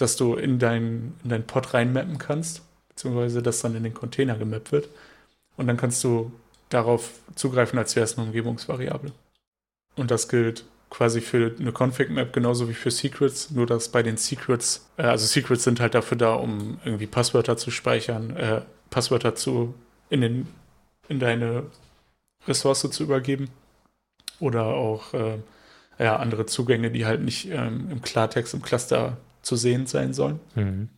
dass 0.00 0.16
du 0.16 0.34
in 0.34 0.58
dein, 0.58 1.14
in 1.22 1.30
dein 1.30 1.46
Pod 1.46 1.74
reinmappen 1.74 2.18
kannst, 2.18 2.62
beziehungsweise 2.88 3.42
das 3.42 3.60
dann 3.60 3.76
in 3.76 3.82
den 3.82 3.94
Container 3.94 4.36
gemappt 4.36 4.72
wird. 4.72 4.88
Und 5.56 5.66
dann 5.66 5.76
kannst 5.76 6.02
du 6.04 6.32
darauf 6.70 7.20
zugreifen, 7.34 7.78
als 7.78 7.96
wäre 7.96 8.04
es 8.04 8.16
eine 8.16 8.26
Umgebungsvariable. 8.26 9.12
Und 9.96 10.10
das 10.10 10.28
gilt 10.28 10.64
quasi 10.90 11.20
für 11.20 11.54
eine 11.58 11.72
Config-Map 11.72 12.32
genauso 12.32 12.68
wie 12.68 12.74
für 12.74 12.90
Secrets, 12.90 13.50
nur 13.52 13.66
dass 13.66 13.88
bei 13.88 14.02
den 14.02 14.16
Secrets, 14.16 14.90
äh, 14.96 15.02
also 15.02 15.24
Secrets 15.24 15.64
sind 15.64 15.80
halt 15.80 15.94
dafür 15.94 16.18
da, 16.18 16.34
um 16.34 16.78
irgendwie 16.84 17.06
Passwörter 17.06 17.56
zu 17.56 17.70
speichern, 17.70 18.36
äh, 18.36 18.62
Passwörter 18.90 19.34
zu 19.36 19.74
in, 20.10 20.20
den, 20.20 20.48
in 21.08 21.20
deine 21.20 21.64
Ressource 22.46 22.90
zu 22.90 23.02
übergeben 23.02 23.48
oder 24.40 24.64
auch 24.64 25.14
äh, 25.14 25.38
ja, 25.98 26.16
andere 26.16 26.46
Zugänge, 26.46 26.90
die 26.90 27.06
halt 27.06 27.20
nicht 27.20 27.48
ähm, 27.50 27.88
im 27.90 28.02
Klartext 28.02 28.54
im 28.54 28.62
Cluster 28.62 29.16
zu 29.42 29.56
sehen 29.56 29.86
sein 29.86 30.12
sollen. 30.12 30.40
Mhm. 30.54 30.88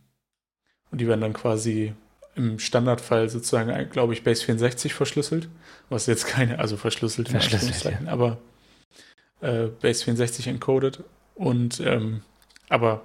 Und 0.91 1.01
die 1.01 1.07
werden 1.07 1.21
dann 1.21 1.33
quasi 1.33 1.93
im 2.35 2.57
Standardfall 2.57 3.29
sozusagen, 3.29 3.89
glaube 3.89 4.13
ich, 4.13 4.23
Base 4.23 4.43
64 4.43 4.93
verschlüsselt, 4.93 5.49
was 5.89 6.07
jetzt 6.07 6.25
keine, 6.25 6.59
also 6.59 6.77
verschlüsselt 6.77 7.29
in 7.29 7.35
Anführungszeichen, 7.35 8.07
ja. 8.07 8.11
aber 8.11 8.37
äh, 9.43 9.67
Base 9.81 10.03
64 10.05 10.47
encoded. 10.47 11.03
Und 11.35 11.79
ähm, 11.79 12.21
aber 12.69 13.03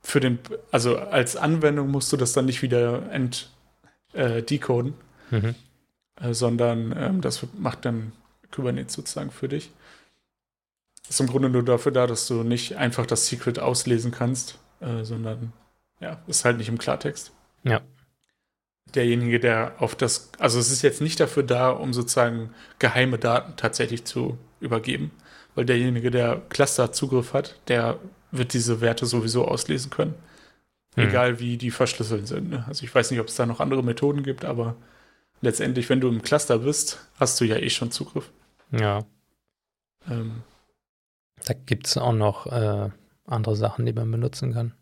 für 0.00 0.20
den, 0.20 0.38
also 0.70 0.98
als 0.98 1.36
Anwendung 1.36 1.90
musst 1.90 2.12
du 2.12 2.16
das 2.16 2.32
dann 2.32 2.46
nicht 2.46 2.62
wieder 2.62 3.10
ent, 3.12 3.50
äh, 4.12 4.42
decoden, 4.42 4.94
mhm. 5.30 5.54
äh, 6.20 6.32
sondern 6.32 6.94
ähm, 6.96 7.20
das 7.20 7.46
macht 7.56 7.84
dann 7.84 8.12
Kubernetes 8.50 8.94
sozusagen 8.94 9.30
für 9.30 9.48
dich. 9.48 9.70
Ist 11.08 11.20
im 11.20 11.26
Grunde 11.26 11.48
nur 11.48 11.64
dafür 11.64 11.92
da, 11.92 12.06
dass 12.06 12.26
du 12.26 12.42
nicht 12.42 12.76
einfach 12.76 13.06
das 13.06 13.26
Secret 13.26 13.58
auslesen 13.58 14.10
kannst, 14.10 14.58
äh, 14.80 15.04
sondern 15.04 15.52
ja, 16.00 16.18
ist 16.26 16.44
halt 16.44 16.58
nicht 16.58 16.68
im 16.68 16.78
Klartext. 16.78 17.32
Ja. 17.64 17.80
Derjenige, 18.94 19.40
der 19.40 19.74
auf 19.78 19.94
das, 19.94 20.30
also 20.38 20.58
es 20.58 20.70
ist 20.70 20.82
jetzt 20.82 21.00
nicht 21.00 21.20
dafür 21.20 21.42
da, 21.42 21.70
um 21.70 21.92
sozusagen 21.92 22.54
geheime 22.78 23.18
Daten 23.18 23.54
tatsächlich 23.56 24.04
zu 24.04 24.38
übergeben, 24.60 25.10
weil 25.58 25.66
derjenige, 25.66 26.12
der 26.12 26.40
Cluster-Zugriff 26.50 27.32
hat, 27.32 27.58
der 27.66 27.98
wird 28.30 28.52
diese 28.52 28.80
Werte 28.80 29.06
sowieso 29.06 29.44
auslesen 29.44 29.90
können. 29.90 30.14
Hm. 30.94 31.08
Egal 31.08 31.40
wie 31.40 31.56
die 31.56 31.72
verschlüsselt 31.72 32.28
sind. 32.28 32.50
Ne? 32.50 32.64
Also 32.68 32.84
ich 32.84 32.94
weiß 32.94 33.10
nicht, 33.10 33.18
ob 33.18 33.26
es 33.26 33.34
da 33.34 33.44
noch 33.44 33.58
andere 33.58 33.82
Methoden 33.82 34.22
gibt, 34.22 34.44
aber 34.44 34.76
letztendlich, 35.40 35.88
wenn 35.88 36.00
du 36.00 36.06
im 36.06 36.22
Cluster 36.22 36.60
bist, 36.60 37.04
hast 37.16 37.40
du 37.40 37.44
ja 37.44 37.56
eh 37.56 37.70
schon 37.70 37.90
Zugriff. 37.90 38.30
Ja. 38.70 39.04
Ähm, 40.08 40.44
da 41.44 41.54
gibt 41.54 41.88
es 41.88 41.96
auch 41.96 42.12
noch 42.12 42.46
äh, 42.46 42.90
andere 43.26 43.56
Sachen, 43.56 43.84
die 43.84 43.92
man 43.92 44.12
benutzen 44.12 44.52
kann. 44.52 44.74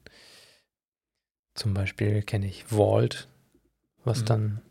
Zum 1.54 1.72
Beispiel 1.72 2.20
kenne 2.20 2.48
ich 2.48 2.66
Vault, 2.66 3.28
was 4.04 4.20
mhm. 4.20 4.26
dann 4.26 4.62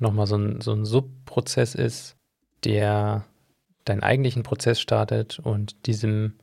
nochmal 0.00 0.26
so 0.26 0.36
ein, 0.36 0.60
so 0.60 0.72
ein 0.72 0.84
Subprozess 0.84 1.76
ist, 1.76 2.16
der 2.64 3.24
deinen 3.86 4.02
eigentlichen 4.02 4.42
Prozess 4.42 4.80
startet 4.80 5.38
und 5.38 5.86
diesem 5.86 6.34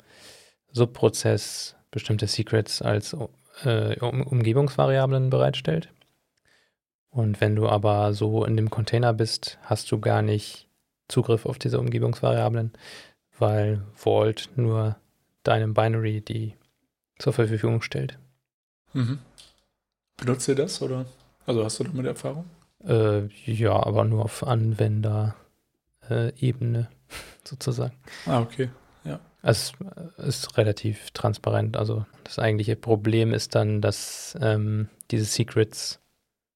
Subprozess 0.72 1.76
bestimmte 1.92 2.28
Secrets 2.28 2.82
als 2.82 3.16
äh, 3.64 4.00
Umgebungsvariablen 4.00 5.30
bereitstellt. 5.30 5.90
Und 7.10 7.40
wenn 7.42 7.56
du 7.56 7.70
aber 7.70 8.14
so 8.14 8.44
in 8.44 8.58
dem 8.58 8.72
Container 8.72 9.14
bist, 9.14 9.60
hast 9.62 9.92
du 9.92 10.00
gar 10.00 10.24
nicht 10.24 10.68
Zugriff 11.08 11.46
auf 11.46 11.60
diese 11.60 11.80
Umgebungsvariablen, 11.80 12.72
weil 13.38 13.84
Vault 13.94 14.50
nur 14.56 14.96
deinem 15.44 15.76
Binary 15.76 16.22
die 16.22 16.56
zur 17.20 17.34
Verfügung 17.34 17.84
stellt. 17.84 18.18
Mhm. 18.94 19.20
Benutzt 20.18 20.48
ihr 20.48 20.56
das 20.56 20.82
oder? 20.82 21.06
Also 21.46 21.64
hast 21.64 21.80
du 21.80 21.84
damit 21.84 22.06
Erfahrung? 22.06 22.46
Äh, 22.84 23.28
ja, 23.46 23.74
aber 23.74 24.06
nur 24.06 24.24
auf 24.24 24.44
Anwenderebene 24.44 25.34
sozusagen. 27.44 27.94
Ah, 28.26 28.42
okay. 28.42 28.70
Ja. 29.04 29.20
Es 29.42 29.74
ist 30.18 30.58
relativ 30.58 31.12
transparent. 31.12 31.76
Also 31.78 32.06
das 32.24 32.40
eigentliche 32.40 32.76
Problem 32.76 33.34
ist 33.34 33.56
dann, 33.56 33.82
dass 33.82 34.38
ähm, 34.42 34.90
diese 35.12 35.26
Secrets 35.26 36.00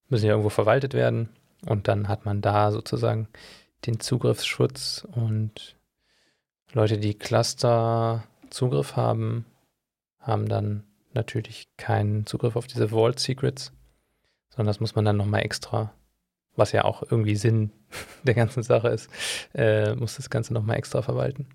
müssen 0.10 0.26
ja 0.26 0.32
irgendwo 0.32 0.50
verwaltet 0.50 0.94
werden 0.94 1.30
und 1.66 1.88
dann 1.88 2.08
hat 2.08 2.26
man 2.26 2.42
da 2.42 2.72
sozusagen 2.72 3.28
den 3.86 4.00
Zugriffsschutz 4.00 5.06
und 5.12 5.76
Leute, 6.74 6.98
die 6.98 7.14
Cluster 7.14 8.24
Zugriff 8.50 8.96
haben, 8.96 9.46
haben 10.20 10.48
dann 10.48 10.84
natürlich 11.14 11.70
keinen 11.78 12.26
Zugriff 12.26 12.56
auf 12.56 12.68
diese 12.68 12.90
Vault 12.90 13.20
Secrets, 13.20 13.72
sondern 14.50 14.68
das 14.68 14.80
muss 14.80 14.96
man 14.96 15.06
dann 15.06 15.18
nochmal 15.18 15.44
extra, 15.44 15.94
was 16.58 16.74
ja 16.74 16.84
auch 16.84 17.04
irgendwie 17.10 17.36
Sinn 17.36 17.72
der 18.24 18.34
ganzen 18.34 18.64
Sache 18.64 18.90
ist, 18.90 19.10
äh, 19.54 19.96
muss 19.96 20.18
das 20.18 20.30
Ganze 20.30 20.54
nochmal 20.54 20.78
extra 20.78 21.02
verwalten. 21.02 21.48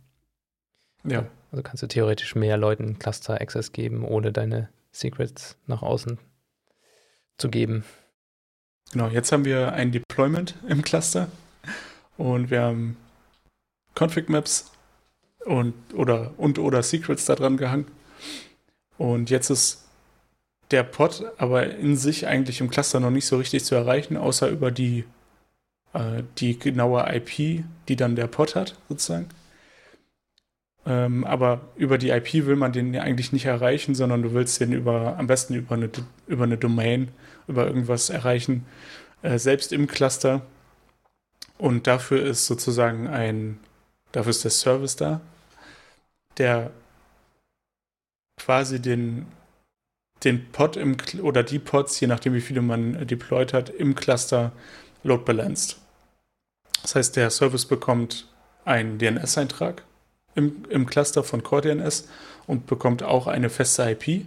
Ja. 1.04 1.26
Also 1.50 1.62
kannst 1.62 1.82
du 1.82 1.88
theoretisch 1.88 2.34
mehr 2.34 2.56
Leuten 2.56 2.98
Cluster 2.98 3.40
Access 3.40 3.72
geben, 3.72 4.04
ohne 4.04 4.32
deine 4.32 4.70
Secrets 4.92 5.58
nach 5.66 5.82
außen 5.82 6.18
zu 7.36 7.50
geben. 7.50 7.84
Genau, 8.92 9.08
jetzt 9.08 9.32
haben 9.32 9.44
wir 9.44 9.72
ein 9.72 9.90
Deployment 9.92 10.54
im 10.68 10.82
Cluster 10.82 11.28
und 12.16 12.50
wir 12.50 12.62
haben 12.62 12.96
Config 13.94 14.28
Maps 14.28 14.70
und 15.44 15.74
oder 15.94 16.32
und 16.36 16.58
oder 16.58 16.82
Secrets 16.82 17.24
da 17.24 17.34
dran 17.34 17.56
gehangen. 17.56 17.86
Und 18.98 19.30
jetzt 19.30 19.50
ist 19.50 19.81
der 20.72 20.82
Pod 20.82 21.24
aber 21.38 21.66
in 21.66 21.96
sich 21.96 22.26
eigentlich 22.26 22.61
im 22.61 22.70
Cluster 22.70 23.00
noch 23.00 23.11
nicht 23.11 23.26
so 23.26 23.37
richtig 23.37 23.64
zu 23.64 23.74
erreichen, 23.74 24.16
außer 24.16 24.48
über 24.48 24.70
die, 24.70 25.04
äh, 25.92 26.22
die 26.38 26.58
genaue 26.58 27.04
IP, 27.14 27.64
die 27.88 27.96
dann 27.96 28.16
der 28.16 28.26
Pod 28.26 28.56
hat, 28.56 28.76
sozusagen. 28.88 29.28
Ähm, 30.85 31.24
aber 31.24 31.61
über 31.76 31.96
die 31.98 32.11
IP 32.11 32.46
will 32.46 32.56
man 32.56 32.72
den 32.72 32.96
eigentlich 32.98 33.32
nicht 33.32 33.44
erreichen, 33.44 33.94
sondern 33.94 34.22
du 34.22 34.32
willst 34.32 34.61
den 34.61 34.72
über, 34.72 35.16
am 35.18 35.28
besten 35.28 35.54
über 35.54 35.76
eine, 35.76 35.90
über 36.26 36.44
eine 36.44 36.58
Domain, 36.58 37.08
über 37.46 37.66
irgendwas 37.66 38.11
erreichen, 38.11 38.66
äh, 39.22 39.38
selbst 39.38 39.72
im 39.72 39.87
Cluster. 39.87 40.42
Und 41.58 41.87
dafür 41.87 42.24
ist 42.24 42.46
sozusagen 42.46 43.06
ein, 43.06 43.61
dafür 44.11 44.30
ist 44.30 44.44
der 44.44 44.50
Service 44.50 44.96
da, 44.96 45.20
der 46.38 46.72
quasi 48.38 48.80
den, 48.80 49.26
den 50.24 50.50
Pod 50.52 50.76
im, 50.76 50.96
oder 51.20 51.42
die 51.42 51.58
Pods, 51.58 51.98
je 52.00 52.06
nachdem 52.06 52.35
wie 52.35 52.40
viele 52.40 52.62
man 52.62 53.06
deployed 53.06 53.52
hat, 53.52 53.68
im 53.68 53.94
Cluster 53.94 54.52
load 55.02 55.24
balanced. 55.24 55.78
Das 56.82 56.94
heißt, 56.94 57.16
der 57.16 57.30
Service 57.30 57.66
bekommt 57.66 58.28
einen 58.64 58.98
DNS-Eintrag 58.98 59.85
im, 60.35 60.64
im 60.68 60.87
Cluster 60.87 61.24
von 61.24 61.42
CoreDNS 61.42 62.08
und 62.46 62.66
bekommt 62.66 63.02
auch 63.02 63.26
eine 63.26 63.50
feste 63.50 63.90
IP. 63.90 64.26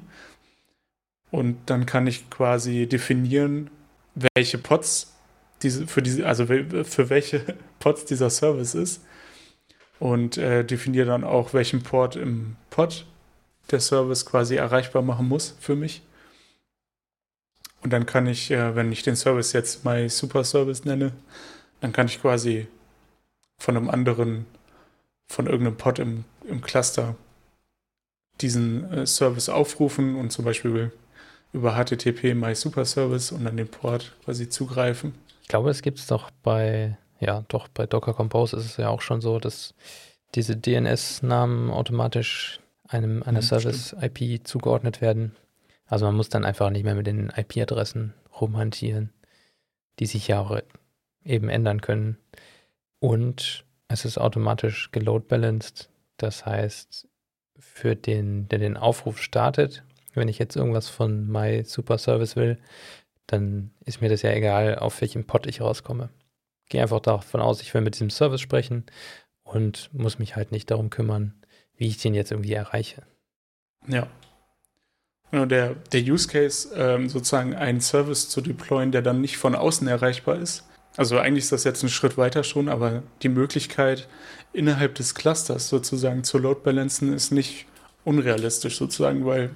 Und 1.32 1.58
dann 1.66 1.86
kann 1.86 2.08
ich 2.08 2.30
quasi 2.30 2.88
definieren, 2.88 3.70
welche 4.36 4.58
Pods 4.58 5.14
diese, 5.62 5.88
für 5.88 6.02
diese, 6.02 6.26
also 6.26 6.46
für 6.46 7.10
welche 7.10 7.40
Pods 7.80 8.06
dieser 8.06 8.30
Service 8.30 8.76
ist. 8.76 9.04
Und 10.00 10.38
äh, 10.38 10.64
definiere 10.64 11.06
dann 11.06 11.24
auch, 11.24 11.54
welchen 11.54 11.82
Port 11.82 12.16
im 12.16 12.58
Pod 12.70 13.06
der 13.72 13.80
Service 13.80 14.26
quasi 14.26 14.56
erreichbar 14.56 15.02
machen 15.02 15.28
muss 15.28 15.56
für 15.60 15.76
mich. 15.76 16.02
Und 17.82 17.92
dann 17.92 18.06
kann 18.06 18.28
ich, 18.28 18.52
äh, 18.52 18.76
wenn 18.76 18.92
ich 18.92 19.04
den 19.04 19.16
Service 19.16 19.54
jetzt 19.54 19.86
My 19.86 20.10
Super 20.10 20.44
Service 20.44 20.86
nenne, 20.86 21.12
dann 21.82 21.94
kann 21.94 22.08
ich 22.08 22.22
quasi 22.22 22.68
von 23.58 23.78
einem 23.78 23.90
anderen 23.90 24.46
von 25.28 25.48
irgendeinem 25.48 25.78
Pod 25.78 26.00
im, 26.00 26.24
im 26.48 26.62
Cluster 26.62 27.16
diesen 28.42 28.92
äh, 28.92 29.06
Service 29.06 29.50
aufrufen 29.50 30.16
und 30.16 30.32
zum 30.32 30.46
Beispiel 30.46 30.92
über 31.54 31.74
HTTP 31.74 32.34
My 32.34 32.54
Super 32.54 32.86
Service 32.86 33.32
und 33.32 33.46
dann 33.46 33.58
den 33.58 33.68
Port 33.68 34.14
quasi 34.26 34.50
zugreifen. 34.50 35.16
Ich 35.42 35.48
glaube, 35.48 35.70
es 35.70 35.82
gibt 35.82 36.00
es 36.00 36.08
doch 36.08 36.32
bei, 36.44 36.98
ja, 37.20 37.46
doch 37.48 37.68
bei 37.68 37.86
Docker 37.86 38.14
Compose 38.14 38.58
ist 38.58 38.66
es 38.66 38.78
ja 38.78 38.90
auch 38.90 39.02
schon 39.02 39.22
so, 39.22 39.40
dass 39.40 39.74
diese 40.34 40.58
DNS-Namen 40.58 41.72
automatisch 41.72 42.60
einem 42.88 43.24
einer 43.24 43.40
ja, 43.40 43.46
Service-IP 43.46 44.46
zugeordnet 44.48 45.02
werden. 45.02 45.36
Also 45.86 46.06
man 46.06 46.16
muss 46.16 46.30
dann 46.30 46.46
einfach 46.46 46.70
nicht 46.70 46.84
mehr 46.84 46.96
mit 46.96 47.08
den 47.08 47.32
IP-Adressen 47.36 48.14
rumhantieren, 48.40 49.12
die 50.00 50.06
sich 50.06 50.28
ja 50.28 50.40
auch 50.40 50.60
eben 51.24 51.50
ändern 51.50 51.82
können. 51.82 52.18
Und 53.00 53.66
es 53.88 54.06
ist 54.06 54.18
automatisch 54.18 54.92
geload 54.92 55.26
balanced. 55.28 55.90
Das 56.18 56.46
heißt, 56.46 57.08
für 57.60 57.96
den, 57.96 58.48
der 58.50 58.60
den 58.60 58.78
Aufruf 58.78 59.22
startet, 59.22 59.84
wenn 60.14 60.28
ich 60.28 60.40
jetzt 60.40 60.56
irgendwas 60.56 60.90
von 60.90 61.28
My 61.28 61.64
Super 61.64 61.98
Service 61.98 62.36
will, 62.36 62.58
dann 63.28 63.72
ist 63.86 64.02
mir 64.02 64.10
das 64.10 64.22
ja 64.22 64.32
egal, 64.32 64.78
auf 64.78 65.02
welchem 65.02 65.26
Pod 65.26 65.48
ich 65.48 65.62
rauskomme. 65.62 66.10
Gehe 66.70 66.82
einfach 66.82 67.00
davon 67.00 67.42
aus, 67.42 67.62
ich 67.62 67.74
will 67.74 67.82
mit 67.82 67.96
diesem 67.96 68.10
Service 68.10 68.42
sprechen 68.42 68.86
und 69.44 69.90
muss 69.94 70.20
mich 70.20 70.36
halt 70.36 70.52
nicht 70.52 70.72
darum 70.72 70.90
kümmern, 70.90 71.34
wie 71.78 71.88
ich 71.88 71.98
den 71.98 72.14
jetzt 72.14 72.32
irgendwie 72.32 72.54
erreiche. 72.54 73.04
Ja. 73.88 74.08
Genau, 75.32 75.46
der, 75.46 75.76
der 75.92 76.02
Use 76.02 76.28
Case, 76.28 76.70
ähm, 76.76 77.10
sozusagen 77.10 77.56
einen 77.56 77.82
Service 77.82 78.30
zu 78.30 78.42
deployen, 78.42 78.92
der 78.92 79.02
dann 79.02 79.22
nicht 79.22 79.38
von 79.38 79.56
außen 79.56 79.88
erreichbar 79.88 80.38
ist, 80.38 80.64
also 80.98 81.20
eigentlich 81.20 81.44
ist 81.44 81.52
das 81.52 81.64
jetzt 81.64 81.84
ein 81.84 81.90
Schritt 81.90 82.18
weiter 82.18 82.44
schon, 82.44 82.70
aber 82.70 83.04
die 83.22 83.30
Möglichkeit 83.30 84.08
innerhalb 84.54 84.96
des 84.96 85.14
Clusters 85.14 85.68
sozusagen 85.68 86.24
zu 86.24 86.38
load 86.38 86.62
balancen 86.64 87.14
ist 87.14 87.32
nicht 87.32 87.66
unrealistisch 88.06 88.78
sozusagen, 88.78 89.26
weil 89.26 89.50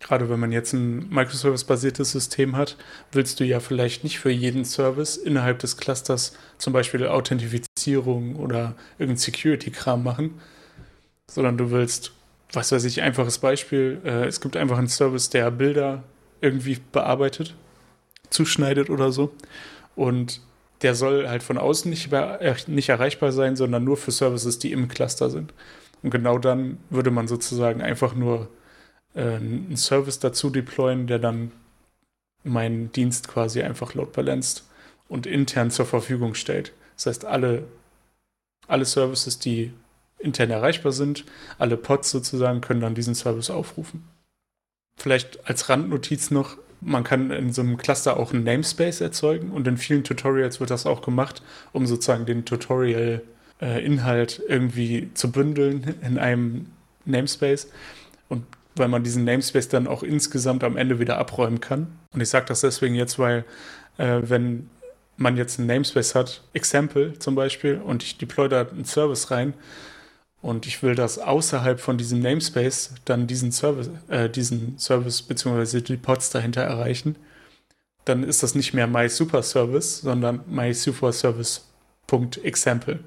gerade 0.00 0.28
wenn 0.28 0.40
man 0.40 0.52
jetzt 0.52 0.74
ein 0.74 1.08
Microservice-basiertes 1.08 2.10
System 2.10 2.56
hat, 2.56 2.76
willst 3.12 3.40
du 3.40 3.44
ja 3.44 3.60
vielleicht 3.60 4.04
nicht 4.04 4.18
für 4.18 4.30
jeden 4.30 4.64
Service 4.64 5.16
innerhalb 5.16 5.60
des 5.60 5.76
Clusters 5.76 6.36
zum 6.58 6.72
Beispiel 6.72 7.06
Authentifizierung 7.06 8.36
oder 8.36 8.74
irgendein 8.98 9.18
Security-Kram 9.18 10.02
machen, 10.02 10.40
sondern 11.30 11.56
du 11.56 11.70
willst 11.70 12.12
was 12.52 12.70
weiß 12.72 12.84
ich, 12.84 13.02
einfaches 13.02 13.38
Beispiel. 13.38 14.00
Äh, 14.04 14.26
es 14.26 14.40
gibt 14.40 14.56
einfach 14.56 14.78
einen 14.78 14.88
Service, 14.88 15.30
der 15.30 15.50
Bilder 15.50 16.04
irgendwie 16.40 16.78
bearbeitet, 16.92 17.54
zuschneidet 18.30 18.90
oder 18.90 19.12
so. 19.12 19.32
Und 19.96 20.40
der 20.82 20.94
soll 20.94 21.28
halt 21.28 21.42
von 21.42 21.58
außen 21.58 21.90
nicht, 21.90 22.12
äh, 22.12 22.54
nicht 22.66 22.88
erreichbar 22.88 23.32
sein, 23.32 23.56
sondern 23.56 23.84
nur 23.84 23.96
für 23.96 24.10
Services, 24.10 24.58
die 24.58 24.72
im 24.72 24.88
Cluster 24.88 25.30
sind. 25.30 25.54
Und 26.02 26.10
genau 26.10 26.38
dann 26.38 26.78
würde 26.90 27.10
man 27.10 27.28
sozusagen 27.28 27.80
einfach 27.80 28.14
nur 28.14 28.48
äh, 29.14 29.36
einen 29.36 29.76
Service 29.76 30.18
dazu 30.18 30.50
deployen, 30.50 31.06
der 31.06 31.18
dann 31.18 31.52
meinen 32.44 32.90
Dienst 32.92 33.28
quasi 33.28 33.62
einfach 33.62 33.94
load 33.94 34.10
balanced 34.12 34.64
und 35.08 35.26
intern 35.26 35.70
zur 35.70 35.86
Verfügung 35.86 36.34
stellt. 36.34 36.72
Das 36.96 37.06
heißt, 37.06 37.24
alle, 37.24 37.64
alle 38.66 38.84
Services, 38.84 39.38
die 39.38 39.72
intern 40.22 40.50
erreichbar 40.50 40.92
sind, 40.92 41.24
alle 41.58 41.76
Pods 41.76 42.10
sozusagen, 42.10 42.60
können 42.60 42.80
dann 42.80 42.94
diesen 42.94 43.14
Service 43.14 43.50
aufrufen. 43.50 44.04
Vielleicht 44.96 45.48
als 45.48 45.68
Randnotiz 45.68 46.30
noch, 46.30 46.56
man 46.80 47.04
kann 47.04 47.30
in 47.30 47.52
so 47.52 47.62
einem 47.62 47.76
Cluster 47.76 48.16
auch 48.16 48.32
einen 48.32 48.44
Namespace 48.44 49.00
erzeugen 49.00 49.50
und 49.50 49.66
in 49.68 49.76
vielen 49.76 50.04
Tutorials 50.04 50.60
wird 50.60 50.70
das 50.70 50.86
auch 50.86 51.02
gemacht, 51.02 51.42
um 51.72 51.86
sozusagen 51.86 52.26
den 52.26 52.44
Tutorial-Inhalt 52.44 54.38
äh, 54.38 54.42
irgendwie 54.52 55.10
zu 55.14 55.30
bündeln 55.30 55.94
in 56.02 56.18
einem 56.18 56.66
Namespace. 57.04 57.68
Und 58.28 58.44
weil 58.76 58.88
man 58.88 59.04
diesen 59.04 59.24
Namespace 59.24 59.68
dann 59.68 59.86
auch 59.86 60.02
insgesamt 60.02 60.64
am 60.64 60.76
Ende 60.76 60.98
wieder 60.98 61.18
abräumen 61.18 61.60
kann. 61.60 61.88
Und 62.12 62.20
ich 62.20 62.28
sage 62.28 62.46
das 62.46 62.62
deswegen 62.62 62.94
jetzt, 62.94 63.18
weil 63.18 63.44
äh, 63.98 64.20
wenn 64.22 64.68
man 65.16 65.36
jetzt 65.36 65.58
einen 65.58 65.68
Namespace 65.68 66.14
hat, 66.14 66.42
Example 66.52 67.18
zum 67.18 67.34
Beispiel, 67.34 67.80
und 67.80 68.02
ich 68.02 68.18
deploy 68.18 68.48
da 68.48 68.66
einen 68.66 68.84
Service 68.84 69.30
rein 69.30 69.54
und 70.42 70.66
ich 70.66 70.82
will 70.82 70.94
das 70.94 71.18
außerhalb 71.18 71.80
von 71.80 71.96
diesem 71.96 72.20
Namespace 72.20 72.94
dann 73.04 73.26
diesen 73.26 73.52
Service, 73.52 73.90
äh, 74.08 74.28
diesen 74.28 74.76
Service 74.78 75.22
bzw. 75.22 75.80
die 75.80 75.96
Pods 75.96 76.30
dahinter 76.30 76.62
erreichen, 76.62 77.16
dann 78.04 78.24
ist 78.24 78.42
das 78.42 78.54
nicht 78.54 78.74
mehr 78.74 78.88
my 78.88 79.08
super 79.08 79.42
service, 79.42 80.00
sondern 80.00 80.40
my 80.48 80.74
super 80.74 81.12
service.example. 81.12 82.98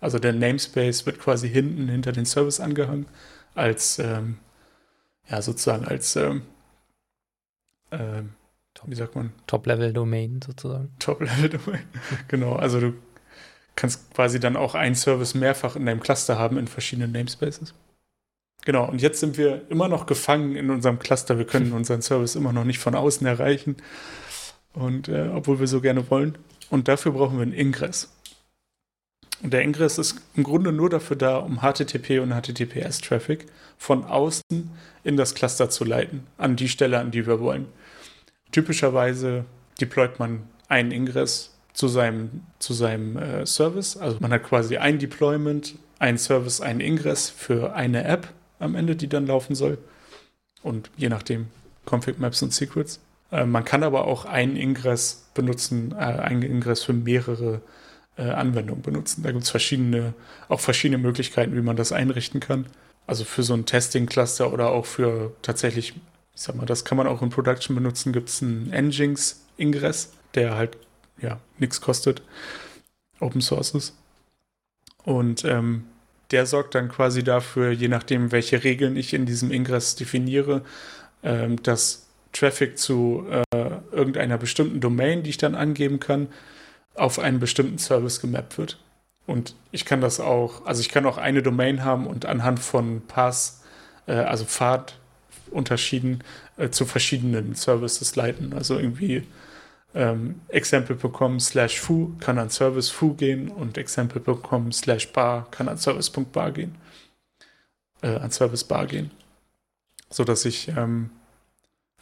Also 0.00 0.18
der 0.18 0.34
Namespace 0.34 1.06
wird 1.06 1.18
quasi 1.18 1.48
hinten 1.48 1.88
hinter 1.88 2.12
den 2.12 2.26
Service 2.26 2.60
angehangen 2.60 3.06
als 3.54 3.98
ähm, 3.98 4.36
ja 5.28 5.40
sozusagen 5.40 5.86
als 5.86 6.14
ähm, 6.16 6.42
Top, 8.76 8.90
wie 8.90 8.94
sagt 8.94 9.16
man? 9.16 9.32
Top-Level-Domain 9.46 10.40
sozusagen. 10.44 10.90
Top-Level-Domain. 10.98 11.84
genau, 12.28 12.56
also 12.56 12.78
du 12.78 12.92
kannst 13.76 14.12
quasi 14.14 14.40
dann 14.40 14.56
auch 14.56 14.74
einen 14.74 14.94
Service 14.94 15.34
mehrfach 15.34 15.76
in 15.76 15.86
deinem 15.86 16.00
Cluster 16.00 16.38
haben 16.38 16.58
in 16.58 16.66
verschiedenen 16.66 17.12
Namespaces. 17.12 17.74
Genau, 18.64 18.88
und 18.88 19.00
jetzt 19.00 19.20
sind 19.20 19.38
wir 19.38 19.62
immer 19.70 19.86
noch 19.86 20.06
gefangen 20.06 20.56
in 20.56 20.70
unserem 20.70 20.98
Cluster. 20.98 21.38
Wir 21.38 21.46
können 21.46 21.72
unseren 21.74 22.02
Service 22.02 22.34
immer 22.34 22.52
noch 22.52 22.64
nicht 22.64 22.78
von 22.78 22.94
außen 22.94 23.26
erreichen. 23.26 23.76
Und 24.72 25.08
äh, 25.08 25.30
obwohl 25.32 25.60
wir 25.60 25.68
so 25.68 25.80
gerne 25.80 26.10
wollen. 26.10 26.36
Und 26.68 26.88
dafür 26.88 27.12
brauchen 27.12 27.36
wir 27.36 27.42
einen 27.42 27.52
Ingress. 27.52 28.12
Und 29.42 29.52
der 29.52 29.62
Ingress 29.62 29.98
ist 29.98 30.20
im 30.34 30.42
Grunde 30.42 30.72
nur 30.72 30.90
dafür 30.90 31.16
da, 31.16 31.36
um 31.36 31.60
HTTP 31.60 32.20
und 32.20 32.32
HTTPS-Traffic 32.32 33.46
von 33.76 34.04
außen 34.04 34.70
in 35.04 35.16
das 35.16 35.34
Cluster 35.34 35.68
zu 35.70 35.84
leiten, 35.84 36.26
an 36.38 36.56
die 36.56 36.68
Stelle, 36.68 36.98
an 36.98 37.10
die 37.10 37.26
wir 37.26 37.40
wollen. 37.40 37.66
Typischerweise 38.50 39.44
deployt 39.80 40.18
man 40.18 40.44
einen 40.68 40.90
Ingress 40.90 41.55
zu 41.76 41.88
seinem, 41.88 42.42
zu 42.58 42.72
seinem 42.72 43.18
äh, 43.18 43.46
Service. 43.46 43.96
Also 43.98 44.16
man 44.20 44.32
hat 44.32 44.44
quasi 44.44 44.78
ein 44.78 44.98
Deployment, 44.98 45.74
ein 45.98 46.16
Service, 46.16 46.60
einen 46.62 46.80
Ingress 46.80 47.28
für 47.28 47.74
eine 47.74 48.04
App 48.04 48.32
am 48.58 48.74
Ende, 48.74 48.96
die 48.96 49.08
dann 49.08 49.26
laufen 49.26 49.54
soll. 49.54 49.76
Und 50.62 50.90
je 50.96 51.10
nachdem 51.10 51.48
Config 51.84 52.18
Maps 52.18 52.42
und 52.42 52.54
Secrets. 52.54 52.98
Äh, 53.30 53.44
man 53.44 53.64
kann 53.64 53.82
aber 53.82 54.06
auch 54.06 54.24
einen 54.24 54.56
Ingress 54.56 55.28
benutzen, 55.34 55.92
äh, 55.92 55.96
einen 55.96 56.42
Ingress 56.42 56.82
für 56.82 56.94
mehrere 56.94 57.60
äh, 58.16 58.22
Anwendungen 58.22 58.82
benutzen. 58.82 59.22
Da 59.22 59.30
gibt 59.30 59.44
es 59.44 59.50
verschiedene, 59.50 60.14
auch 60.48 60.60
verschiedene 60.60 60.98
Möglichkeiten, 60.98 61.54
wie 61.54 61.60
man 61.62 61.76
das 61.76 61.92
einrichten 61.92 62.40
kann. 62.40 62.66
Also 63.06 63.24
für 63.24 63.42
so 63.42 63.52
ein 63.52 63.66
Testing-Cluster 63.66 64.50
oder 64.50 64.70
auch 64.70 64.86
für 64.86 65.32
tatsächlich 65.42 65.94
ich 66.34 66.42
sag 66.42 66.54
mal, 66.54 66.66
das 66.66 66.84
kann 66.84 66.98
man 66.98 67.06
auch 67.06 67.22
in 67.22 67.30
Production 67.30 67.74
benutzen, 67.74 68.12
gibt 68.12 68.28
es 68.28 68.42
einen 68.42 68.70
Nginx-Ingress, 68.70 70.12
der 70.34 70.54
halt 70.56 70.76
ja 71.20 71.40
nichts 71.58 71.80
kostet, 71.80 72.22
Open 73.20 73.40
Source 73.40 73.74
ist. 73.74 73.96
Und 75.04 75.44
ähm, 75.44 75.84
der 76.30 76.46
sorgt 76.46 76.74
dann 76.74 76.88
quasi 76.88 77.22
dafür, 77.22 77.70
je 77.70 77.88
nachdem, 77.88 78.32
welche 78.32 78.64
Regeln 78.64 78.96
ich 78.96 79.14
in 79.14 79.26
diesem 79.26 79.50
Ingress 79.50 79.94
definiere, 79.94 80.62
ähm, 81.22 81.62
dass 81.62 82.06
Traffic 82.32 82.78
zu 82.78 83.26
äh, 83.30 83.70
irgendeiner 83.92 84.36
bestimmten 84.36 84.80
Domain, 84.80 85.22
die 85.22 85.30
ich 85.30 85.38
dann 85.38 85.54
angeben 85.54 86.00
kann, 86.00 86.28
auf 86.94 87.18
einen 87.18 87.40
bestimmten 87.40 87.78
Service 87.78 88.20
gemappt 88.20 88.58
wird. 88.58 88.78
Und 89.26 89.54
ich 89.72 89.84
kann 89.84 90.00
das 90.00 90.20
auch, 90.20 90.66
also 90.66 90.80
ich 90.80 90.88
kann 90.88 91.06
auch 91.06 91.18
eine 91.18 91.42
Domain 91.42 91.84
haben 91.84 92.06
und 92.06 92.26
anhand 92.26 92.60
von 92.60 93.02
Pass, 93.06 93.62
äh, 94.06 94.12
also 94.12 94.44
Pfad, 94.44 94.98
unterschieden 95.50 96.22
äh, 96.56 96.70
zu 96.70 96.86
verschiedenen 96.86 97.54
Services 97.54 98.16
leiten. 98.16 98.52
Also 98.52 98.78
irgendwie 98.78 99.22
ähm, 99.96 100.42
example.com 100.48 101.40
slash 101.40 101.80
foo 101.80 102.12
kann 102.20 102.38
an 102.38 102.50
Service 102.50 102.90
foo 102.90 103.14
gehen 103.14 103.48
und 103.48 103.78
example.com 103.78 104.70
slash 104.70 105.10
bar 105.12 105.50
kann 105.50 105.68
an 105.68 105.78
Service.bar 105.78 106.52
gehen. 106.52 106.74
Äh, 108.02 108.16
an 108.16 108.30
Service 108.30 108.62
bar 108.62 108.86
gehen. 108.86 109.10
So 110.10 110.22
dass 110.24 110.44
ich 110.44 110.68
ähm, 110.68 111.10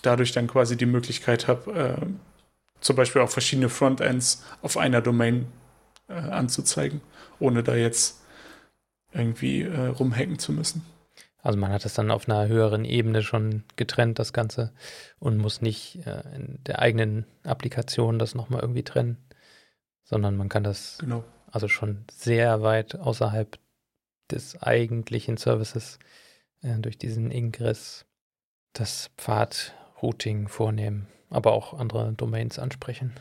dadurch 0.02 0.32
dann 0.32 0.48
quasi 0.48 0.76
die 0.76 0.86
Möglichkeit 0.86 1.46
habe, 1.46 1.72
äh, 2.02 2.06
zum 2.80 2.96
Beispiel 2.96 3.22
auch 3.22 3.30
verschiedene 3.30 3.68
Frontends 3.68 4.44
auf 4.60 4.76
einer 4.76 5.00
Domain 5.00 5.46
äh, 6.08 6.14
anzuzeigen, 6.14 7.00
ohne 7.38 7.62
da 7.62 7.76
jetzt 7.76 8.20
irgendwie 9.12 9.62
äh, 9.62 9.86
rumhacken 9.86 10.40
zu 10.40 10.52
müssen. 10.52 10.84
Also 11.44 11.58
man 11.58 11.72
hat 11.72 11.84
es 11.84 11.92
dann 11.92 12.10
auf 12.10 12.26
einer 12.26 12.48
höheren 12.48 12.86
Ebene 12.86 13.22
schon 13.22 13.64
getrennt, 13.76 14.18
das 14.18 14.32
Ganze, 14.32 14.72
und 15.18 15.36
muss 15.36 15.60
nicht 15.60 16.04
äh, 16.06 16.22
in 16.34 16.58
der 16.64 16.78
eigenen 16.78 17.26
Applikation 17.44 18.18
das 18.18 18.34
nochmal 18.34 18.62
irgendwie 18.62 18.82
trennen, 18.82 19.18
sondern 20.04 20.38
man 20.38 20.48
kann 20.48 20.64
das 20.64 20.96
genau. 20.98 21.22
also 21.52 21.68
schon 21.68 22.06
sehr 22.10 22.62
weit 22.62 22.96
außerhalb 22.96 23.58
des 24.30 24.62
eigentlichen 24.62 25.36
Services 25.36 25.98
äh, 26.62 26.78
durch 26.78 26.96
diesen 26.96 27.30
Ingress 27.30 28.06
das 28.72 29.10
Pfad-Routing 29.18 30.48
vornehmen, 30.48 31.08
aber 31.28 31.52
auch 31.52 31.78
andere 31.78 32.14
Domains 32.14 32.58
ansprechen. 32.58 33.12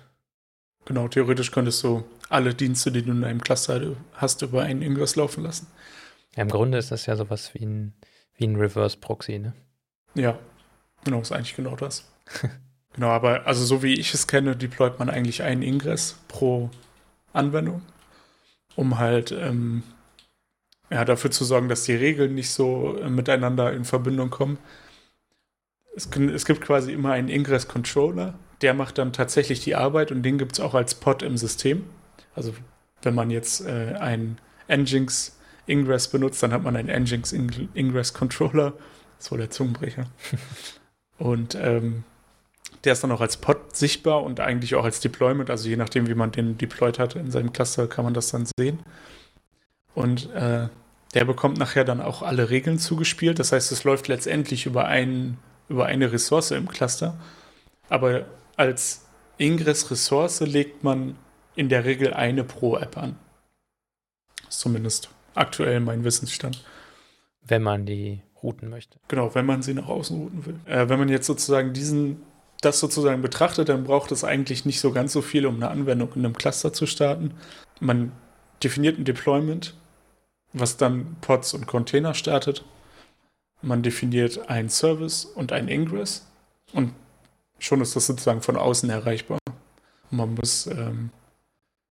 Genau, 0.85 1.09
theoretisch 1.09 1.51
könntest 1.51 1.83
du 1.83 2.05
alle 2.29 2.53
Dienste, 2.55 2.89
die 2.89 3.01
du 3.01 3.11
in 3.11 3.21
deinem 3.21 3.41
Cluster 3.41 3.97
hast, 4.13 4.41
über 4.43 4.61
einen 4.61 4.81
Ingress 4.81 5.17
laufen 5.17 5.43
lassen. 5.43 5.67
Ja, 6.37 6.43
im 6.43 6.49
Grunde 6.49 6.77
ist 6.77 6.91
das 6.91 7.05
ja 7.05 7.17
sowas 7.17 7.53
wie 7.53 7.65
ein 7.65 7.93
wie 8.35 8.47
ein 8.47 8.55
Reverse-Proxy, 8.55 9.39
ne? 9.39 9.53
Ja, 10.15 10.37
genau, 11.03 11.21
ist 11.21 11.31
eigentlich 11.31 11.55
genau 11.55 11.75
das. 11.75 12.11
genau, 12.93 13.09
aber 13.09 13.47
also 13.47 13.65
so 13.65 13.83
wie 13.83 13.93
ich 13.93 14.13
es 14.13 14.27
kenne, 14.27 14.55
deployt 14.55 14.99
man 14.99 15.09
eigentlich 15.09 15.43
einen 15.43 15.61
Ingress 15.61 16.19
pro 16.27 16.69
Anwendung, 17.33 17.81
um 18.75 18.99
halt 18.99 19.31
ähm, 19.31 19.83
ja, 20.89 21.05
dafür 21.05 21.31
zu 21.31 21.43
sorgen, 21.43 21.69
dass 21.69 21.83
die 21.83 21.95
Regeln 21.95 22.35
nicht 22.35 22.51
so 22.51 22.97
äh, 22.97 23.09
miteinander 23.09 23.73
in 23.73 23.85
Verbindung 23.85 24.29
kommen. 24.29 24.57
Es, 25.95 26.07
es 26.07 26.45
gibt 26.45 26.61
quasi 26.61 26.93
immer 26.93 27.13
einen 27.13 27.29
Ingress-Controller, 27.29 28.35
der 28.61 28.73
macht 28.73 28.97
dann 28.97 29.13
tatsächlich 29.13 29.59
die 29.61 29.75
Arbeit 29.75 30.11
und 30.11 30.23
den 30.23 30.37
gibt 30.37 30.53
es 30.53 30.59
auch 30.59 30.73
als 30.73 30.95
Pod 30.95 31.23
im 31.23 31.37
System. 31.37 31.85
Also 32.35 32.53
wenn 33.01 33.15
man 33.15 33.29
jetzt 33.29 33.65
äh, 33.65 33.95
ein 33.99 34.39
Nginx 34.67 35.37
Ingress 35.67 36.07
benutzt, 36.07 36.43
dann 36.43 36.53
hat 36.53 36.63
man 36.63 36.75
einen 36.75 36.89
Nginx 36.89 37.31
Ingress 37.31 38.13
Controller. 38.13 38.73
Das 39.17 39.31
war 39.31 39.37
der 39.37 39.49
Zungenbrecher. 39.49 40.05
und 41.17 41.55
ähm, 41.55 42.03
der 42.83 42.93
ist 42.93 43.03
dann 43.03 43.11
auch 43.11 43.21
als 43.21 43.37
Pod 43.37 43.75
sichtbar 43.75 44.23
und 44.23 44.39
eigentlich 44.39 44.75
auch 44.75 44.83
als 44.83 44.99
Deployment. 44.99 45.49
Also 45.49 45.69
je 45.69 45.77
nachdem, 45.77 46.07
wie 46.07 46.15
man 46.15 46.31
den 46.31 46.57
deployed 46.57 46.99
hat 46.99 47.15
in 47.15 47.31
seinem 47.31 47.53
Cluster, 47.53 47.87
kann 47.87 48.03
man 48.03 48.13
das 48.13 48.29
dann 48.29 48.45
sehen. 48.57 48.79
Und 49.95 50.29
äh, 50.33 50.67
der 51.13 51.25
bekommt 51.25 51.57
nachher 51.57 51.85
dann 51.85 52.01
auch 52.01 52.21
alle 52.23 52.49
Regeln 52.49 52.79
zugespielt. 52.79 53.39
Das 53.39 53.51
heißt, 53.51 53.71
es 53.71 53.83
läuft 53.83 54.07
letztendlich 54.07 54.65
über, 54.65 54.85
ein, 54.85 55.37
über 55.69 55.85
eine 55.85 56.11
Ressource 56.11 56.51
im 56.51 56.67
Cluster. 56.67 57.17
Aber 57.89 58.25
als 58.57 59.05
Ingress-Ressource 59.37 60.41
legt 60.41 60.83
man 60.83 61.15
in 61.55 61.69
der 61.69 61.85
Regel 61.85 62.13
eine 62.13 62.43
pro 62.43 62.77
App 62.77 62.97
an. 62.97 63.15
Zumindest 64.49 65.09
aktuell 65.35 65.79
mein 65.79 66.03
Wissensstand. 66.03 66.63
Wenn 67.45 67.61
man 67.61 67.85
die 67.85 68.21
routen 68.41 68.69
möchte. 68.69 68.99
Genau, 69.07 69.33
wenn 69.35 69.45
man 69.45 69.61
sie 69.61 69.73
nach 69.73 69.87
außen 69.87 70.17
routen 70.17 70.45
will. 70.45 70.59
Äh, 70.65 70.89
wenn 70.89 70.99
man 70.99 71.09
jetzt 71.09 71.27
sozusagen 71.27 71.73
diesen, 71.73 72.21
das 72.61 72.79
sozusagen 72.79 73.21
betrachtet, 73.21 73.69
dann 73.69 73.85
braucht 73.85 74.11
es 74.11 74.23
eigentlich 74.23 74.65
nicht 74.65 74.79
so 74.79 74.91
ganz 74.91 75.13
so 75.13 75.21
viel, 75.21 75.45
um 75.45 75.55
eine 75.55 75.69
Anwendung 75.69 76.09
in 76.15 76.25
einem 76.25 76.35
Cluster 76.35 76.73
zu 76.73 76.85
starten. 76.85 77.33
Man 77.79 78.11
definiert 78.63 78.97
ein 78.97 79.05
Deployment, 79.05 79.75
was 80.51 80.77
dann 80.77 81.15
Pods 81.21 81.53
und 81.53 81.67
Container 81.67 82.13
startet. 82.13 82.63
man 83.61 83.81
definiert 83.81 84.49
einen 84.49 84.69
Service 84.69 85.23
und 85.23 85.53
einen 85.53 85.69
Ingress 85.69 86.27
und 86.73 86.93
schon 87.59 87.79
ist 87.79 87.95
das 87.95 88.07
sozusagen 88.07 88.41
von 88.41 88.57
außen 88.57 88.89
erreichbar. 88.89 89.39
man 90.11 90.33
muss 90.33 90.67
ähm, 90.67 91.11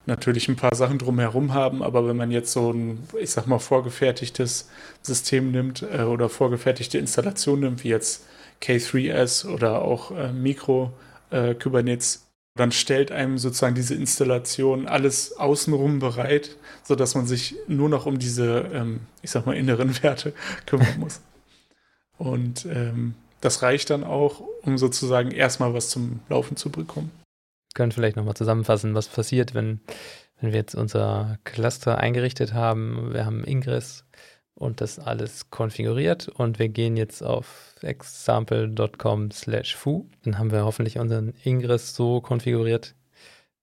natürlich 0.08 0.48
ein 0.48 0.56
paar 0.56 0.74
Sachen 0.74 0.98
drumherum 0.98 1.54
haben, 1.54 1.82
aber 1.82 2.08
wenn 2.08 2.16
man 2.16 2.32
jetzt 2.32 2.52
so 2.52 2.72
ein, 2.72 2.98
ich 3.20 3.30
sag 3.30 3.46
mal, 3.46 3.60
vorgefertigtes 3.60 4.68
System 5.02 5.52
nimmt 5.52 5.82
äh, 5.82 6.02
oder 6.02 6.28
vorgefertigte 6.28 6.98
Installation 6.98 7.60
nimmt, 7.60 7.84
wie 7.84 7.90
jetzt 7.90 8.24
K3S 8.60 9.46
oder 9.46 9.82
auch 9.82 10.10
äh, 10.10 10.32
Mikro 10.32 10.92
äh, 11.30 11.54
Kubernetes, 11.54 12.26
dann 12.56 12.72
stellt 12.72 13.12
einem 13.12 13.38
sozusagen 13.38 13.76
diese 13.76 13.94
Installation 13.94 14.88
alles 14.88 15.36
außenrum 15.36 16.00
bereit, 16.00 16.56
sodass 16.82 17.14
man 17.14 17.26
sich 17.26 17.54
nur 17.68 17.88
noch 17.88 18.06
um 18.06 18.18
diese, 18.18 18.68
ähm, 18.72 19.00
ich 19.22 19.30
sag 19.30 19.46
mal, 19.46 19.56
inneren 19.56 19.94
Werte 20.02 20.32
kümmern 20.66 20.98
muss. 20.98 21.20
Und 22.16 22.66
ähm, 22.66 23.14
das 23.40 23.62
reicht 23.62 23.90
dann 23.90 24.02
auch, 24.02 24.42
um 24.62 24.78
sozusagen 24.78 25.30
erstmal 25.30 25.72
was 25.74 25.90
zum 25.90 26.18
Laufen 26.28 26.56
zu 26.56 26.70
bekommen 26.70 27.12
können 27.78 27.92
vielleicht 27.92 28.16
nochmal 28.16 28.34
zusammenfassen, 28.34 28.96
was 28.96 29.06
passiert, 29.06 29.54
wenn, 29.54 29.80
wenn 30.40 30.50
wir 30.50 30.58
jetzt 30.58 30.74
unser 30.74 31.38
Cluster 31.44 31.98
eingerichtet 31.98 32.52
haben. 32.52 33.14
Wir 33.14 33.24
haben 33.24 33.44
Ingress 33.44 34.04
und 34.56 34.80
das 34.80 34.98
alles 34.98 35.50
konfiguriert 35.50 36.26
und 36.26 36.58
wir 36.58 36.70
gehen 36.70 36.96
jetzt 36.96 37.22
auf 37.22 37.76
example.com 37.82 39.30
slash 39.30 39.76
foo. 39.76 40.08
Dann 40.24 40.38
haben 40.38 40.50
wir 40.50 40.64
hoffentlich 40.64 40.98
unseren 40.98 41.34
Ingress 41.44 41.94
so 41.94 42.20
konfiguriert, 42.20 42.96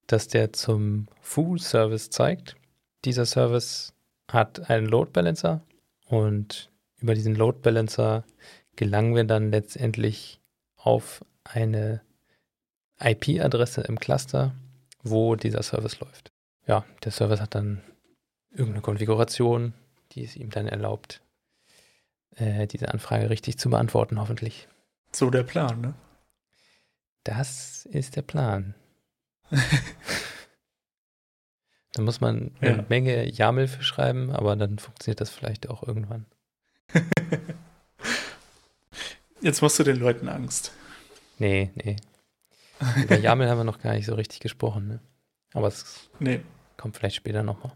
dass 0.08 0.30
der 0.30 0.54
zum 0.54 1.08
Foo-Service 1.20 2.10
zeigt. 2.10 2.56
Dieser 3.04 3.26
Service 3.26 3.92
hat 4.32 4.70
einen 4.70 4.88
Load 4.88 5.12
Balancer 5.12 5.62
und 6.08 6.72
über 7.02 7.16
diesen 7.16 7.36
Load 7.36 7.60
Balancer 7.62 8.24
gelangen 8.78 9.14
wir 9.14 9.26
dann 9.26 9.52
letztendlich 9.52 10.40
auf 10.78 11.26
eine 11.44 12.00
IP-Adresse 13.00 13.82
im 13.82 14.00
Cluster, 14.00 14.56
wo 15.04 15.36
dieser 15.36 15.64
Service 15.64 16.00
läuft. 16.00 16.32
Ja, 16.68 16.86
der 17.04 17.12
Service 17.12 17.42
hat 17.42 17.56
dann 17.56 17.82
irgendeine 18.52 18.82
Konfiguration, 18.82 19.74
die 20.12 20.24
es 20.24 20.36
ihm 20.36 20.50
dann 20.50 20.68
erlaubt, 20.68 21.22
äh, 22.36 22.68
diese 22.68 22.90
Anfrage 22.90 23.30
richtig 23.30 23.58
zu 23.58 23.70
beantworten, 23.70 24.20
hoffentlich. 24.20 24.68
So 25.12 25.30
der 25.30 25.44
Plan, 25.44 25.82
ne? 25.82 25.94
Das 27.24 27.86
ist 27.86 28.16
der 28.16 28.22
Plan. 28.22 28.76
da 31.94 32.02
muss 32.02 32.22
man 32.22 32.52
eine 32.62 32.78
ja. 32.78 32.86
Menge 32.88 33.28
YAML 33.30 33.68
für 33.68 33.84
schreiben, 33.84 34.32
aber 34.32 34.56
dann 34.56 34.80
funktioniert 34.80 35.22
das 35.22 35.30
vielleicht 35.30 35.70
auch 35.70 35.84
irgendwann. 35.84 36.26
Jetzt 39.42 39.62
machst 39.62 39.78
du 39.80 39.84
den 39.84 39.98
Leuten 39.98 40.30
Angst. 40.30 40.72
Nee, 41.38 41.72
nee. 41.76 41.98
Über 43.04 43.18
YAML 43.18 43.50
haben 43.50 43.60
wir 43.60 43.64
noch 43.64 43.82
gar 43.82 43.94
nicht 43.94 44.06
so 44.06 44.16
richtig 44.16 44.40
gesprochen, 44.40 44.88
ne? 44.88 45.00
Aber 45.54 45.68
es 45.68 46.10
nee. 46.20 46.42
kommt 46.78 46.98
vielleicht 46.98 47.16
später 47.16 47.44
nochmal. 47.44 47.72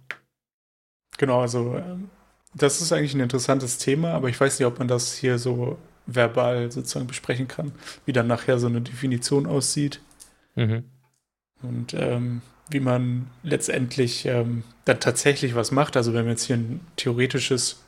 Genau, 1.17 1.41
also 1.41 1.75
ähm, 1.77 2.09
das 2.53 2.81
ist 2.81 2.91
eigentlich 2.91 3.13
ein 3.13 3.21
interessantes 3.21 3.77
Thema, 3.77 4.13
aber 4.13 4.29
ich 4.29 4.39
weiß 4.39 4.59
nicht, 4.59 4.67
ob 4.67 4.79
man 4.79 4.87
das 4.87 5.13
hier 5.13 5.37
so 5.37 5.77
verbal 6.05 6.71
sozusagen 6.71 7.07
besprechen 7.07 7.47
kann, 7.47 7.71
wie 8.05 8.13
dann 8.13 8.27
nachher 8.27 8.59
so 8.59 8.67
eine 8.67 8.81
Definition 8.81 9.45
aussieht. 9.45 10.01
Mhm. 10.55 10.83
Und 11.61 11.93
ähm, 11.93 12.41
wie 12.69 12.79
man 12.79 13.27
letztendlich 13.43 14.25
ähm, 14.25 14.63
dann 14.85 14.99
tatsächlich 14.99 15.55
was 15.55 15.71
macht. 15.71 15.97
Also 15.97 16.13
wenn 16.13 16.25
wir 16.25 16.31
jetzt 16.31 16.45
hier 16.45 16.57
ein 16.57 16.81
theoretisches, 16.95 17.83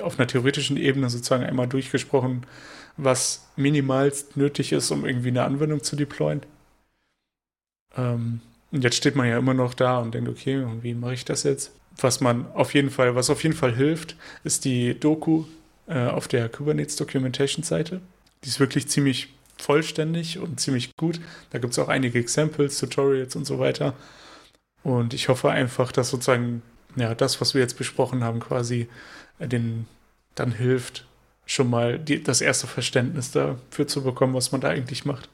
auf 0.00 0.18
einer 0.18 0.26
theoretischen 0.26 0.76
Ebene 0.76 1.10
sozusagen 1.10 1.44
einmal 1.44 1.68
durchgesprochen 1.68 2.46
was 2.96 3.46
minimalst 3.56 4.36
nötig 4.36 4.72
ist, 4.72 4.90
um 4.90 5.04
irgendwie 5.04 5.28
eine 5.28 5.44
Anwendung 5.44 5.82
zu 5.82 5.96
deployen. 5.96 6.42
Ähm, 7.96 8.40
und 8.72 8.84
jetzt 8.84 8.96
steht 8.96 9.16
man 9.16 9.28
ja 9.28 9.38
immer 9.38 9.54
noch 9.54 9.74
da 9.74 9.98
und 9.98 10.14
denkt, 10.14 10.28
okay, 10.28 10.66
wie 10.82 10.94
mache 10.94 11.14
ich 11.14 11.24
das 11.24 11.42
jetzt? 11.42 11.72
Was 11.98 12.20
man 12.20 12.50
auf 12.52 12.74
jeden 12.74 12.90
Fall, 12.90 13.14
was 13.14 13.30
auf 13.30 13.42
jeden 13.42 13.54
Fall 13.54 13.74
hilft, 13.74 14.16
ist 14.44 14.64
die 14.64 14.98
Doku 14.98 15.44
äh, 15.86 16.06
auf 16.06 16.28
der 16.28 16.48
Kubernetes 16.48 16.96
Documentation 16.96 17.62
Seite. 17.62 18.00
Die 18.44 18.48
ist 18.48 18.60
wirklich 18.60 18.88
ziemlich 18.88 19.28
vollständig 19.56 20.38
und 20.38 20.60
ziemlich 20.60 20.94
gut. 20.96 21.20
Da 21.50 21.58
gibt 21.58 21.72
es 21.72 21.78
auch 21.78 21.88
einige 21.88 22.18
Examples, 22.18 22.78
Tutorials 22.78 23.36
und 23.36 23.46
so 23.46 23.58
weiter. 23.58 23.94
Und 24.82 25.14
ich 25.14 25.28
hoffe 25.28 25.50
einfach, 25.50 25.92
dass 25.92 26.10
sozusagen 26.10 26.62
ja, 26.96 27.14
das, 27.14 27.40
was 27.40 27.54
wir 27.54 27.62
jetzt 27.62 27.78
besprochen 27.78 28.24
haben, 28.24 28.40
quasi 28.40 28.88
den 29.38 29.86
dann 30.34 30.52
hilft, 30.52 31.06
schon 31.46 31.70
mal 31.70 31.98
die, 31.98 32.22
das 32.22 32.40
erste 32.40 32.66
Verständnis 32.66 33.30
dafür 33.30 33.86
zu 33.86 34.02
bekommen, 34.02 34.34
was 34.34 34.52
man 34.52 34.60
da 34.60 34.68
eigentlich 34.68 35.04
macht. 35.04 35.28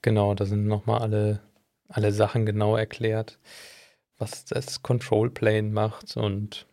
Genau, 0.00 0.34
da 0.34 0.44
sind 0.46 0.66
nochmal 0.66 1.00
alle, 1.00 1.40
alle 1.88 2.12
Sachen 2.12 2.46
genau 2.46 2.76
erklärt, 2.76 3.38
was 4.18 4.44
das 4.44 4.82
Control 4.82 5.30
Plane 5.30 5.70
macht 5.70 6.16
und 6.16 6.66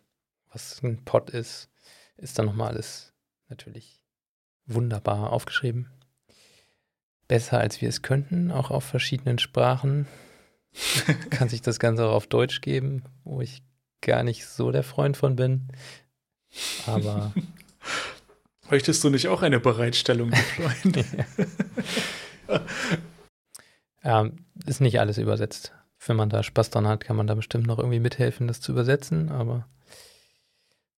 was 0.52 0.82
ein 0.82 1.04
Pod 1.04 1.30
ist, 1.30 1.68
ist 2.16 2.38
dann 2.38 2.46
nochmal 2.46 2.70
alles 2.70 3.12
natürlich 3.48 4.02
wunderbar 4.66 5.32
aufgeschrieben. 5.32 5.90
Besser 7.28 7.58
als 7.58 7.80
wir 7.80 7.88
es 7.88 8.02
könnten, 8.02 8.50
auch 8.50 8.70
auf 8.70 8.84
verschiedenen 8.84 9.38
Sprachen. 9.38 10.08
Kann 11.30 11.48
sich 11.48 11.62
das 11.62 11.78
Ganze 11.78 12.06
auch 12.06 12.14
auf 12.14 12.26
Deutsch 12.26 12.60
geben, 12.60 13.04
wo 13.24 13.40
ich 13.40 13.62
gar 14.00 14.24
nicht 14.24 14.46
so 14.46 14.72
der 14.72 14.82
Freund 14.82 15.16
von 15.16 15.36
bin. 15.36 15.68
Aber 16.86 17.32
Möchtest 18.70 19.02
du 19.02 19.10
nicht 19.10 19.26
auch 19.26 19.42
eine 19.42 19.58
Bereitstellung 19.58 20.30
deployen? 20.30 21.26
ähm, 24.04 24.46
ist 24.64 24.80
nicht 24.80 25.00
alles 25.00 25.18
übersetzt. 25.18 25.74
Wenn 26.06 26.16
man 26.16 26.30
da 26.30 26.44
Spaß 26.44 26.70
dran 26.70 26.86
hat, 26.86 27.04
kann 27.04 27.16
man 27.16 27.26
da 27.26 27.34
bestimmt 27.34 27.66
noch 27.66 27.78
irgendwie 27.78 27.98
mithelfen, 27.98 28.46
das 28.46 28.60
zu 28.60 28.72
übersetzen, 28.72 29.28
aber 29.30 29.68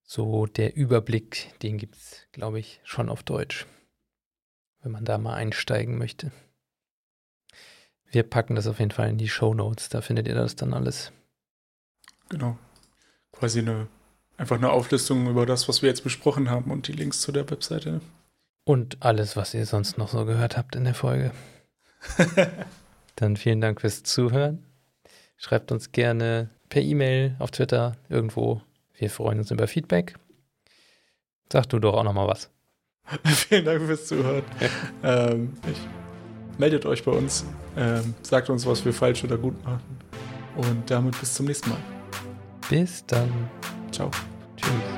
so 0.03 0.47
der 0.47 0.77
Überblick, 0.77 1.59
den 1.63 1.79
gibt 1.79 1.97
es, 1.97 2.27
glaube 2.33 2.61
ich, 2.61 2.81
schon 2.85 3.09
auf 3.09 3.23
Deutsch, 3.23 3.67
wenn 4.83 4.93
man 4.93 5.07
da 5.07 5.17
mal 5.17 5.35
einsteigen 5.35 5.97
möchte. 5.97 6.31
Wir 8.05 8.23
packen 8.23 8.55
das 8.55 8.67
auf 8.67 8.79
jeden 8.79 8.91
Fall 8.91 9.09
in 9.09 9.17
die 9.17 9.31
Show 9.31 9.55
Notes, 9.55 9.89
da 9.89 10.03
findet 10.03 10.29
ihr 10.29 10.35
das 10.35 10.57
dann 10.57 10.75
alles. 10.75 11.11
Genau. 12.29 12.59
Quasi 13.33 13.61
eine 13.61 13.89
Einfach 14.43 14.57
eine 14.57 14.73
Auflistung 14.73 15.29
über 15.29 15.47
das, 15.47 15.69
was 15.69 15.83
wir 15.83 15.89
jetzt 15.89 16.03
besprochen 16.03 16.51
haben 16.51 16.73
und 16.73 16.89
die 16.89 16.93
Links 16.93 17.21
zu 17.21 17.31
der 17.31 17.49
Webseite. 17.49 18.01
Und 18.65 18.97
alles, 18.99 19.37
was 19.37 19.55
ihr 19.55 19.65
sonst 19.67 19.99
noch 19.99 20.09
so 20.09 20.25
gehört 20.25 20.57
habt 20.57 20.75
in 20.75 20.83
der 20.83 20.95
Folge. 20.95 21.31
Dann 23.15 23.37
vielen 23.37 23.61
Dank 23.61 23.83
fürs 23.83 24.03
Zuhören. 24.03 24.67
Schreibt 25.37 25.71
uns 25.71 25.93
gerne 25.93 26.51
per 26.71 26.83
E-Mail, 26.83 27.37
auf 27.39 27.53
Twitter, 27.53 27.93
irgendwo. 28.09 28.61
Wir 28.97 29.11
freuen 29.11 29.39
uns 29.39 29.53
über 29.53 29.69
Feedback. 29.69 30.17
Sag 31.53 31.67
du 31.69 31.79
doch 31.79 31.95
auch 31.95 32.03
noch 32.03 32.13
mal 32.13 32.27
was. 32.27 32.51
vielen 33.25 33.65
Dank 33.65 33.83
fürs 33.83 34.09
Zuhören. 34.09 34.43
ähm, 35.05 35.53
meldet 36.59 36.85
euch 36.85 37.05
bei 37.05 37.13
uns, 37.13 37.47
ähm, 37.77 38.13
sagt 38.23 38.51
uns, 38.51 38.67
was 38.67 38.85
wir 38.85 38.93
falsch 38.93 39.23
oder 39.23 39.39
gut 39.39 39.63
machen. 39.63 40.01
Und 40.57 40.91
damit 40.91 41.21
bis 41.21 41.33
zum 41.33 41.47
nächsten 41.47 41.71
Mal. 41.71 41.79
Bis 42.69 43.07
dann. 43.07 43.31
Ciao. 43.93 44.11
Cheers. 44.63 44.92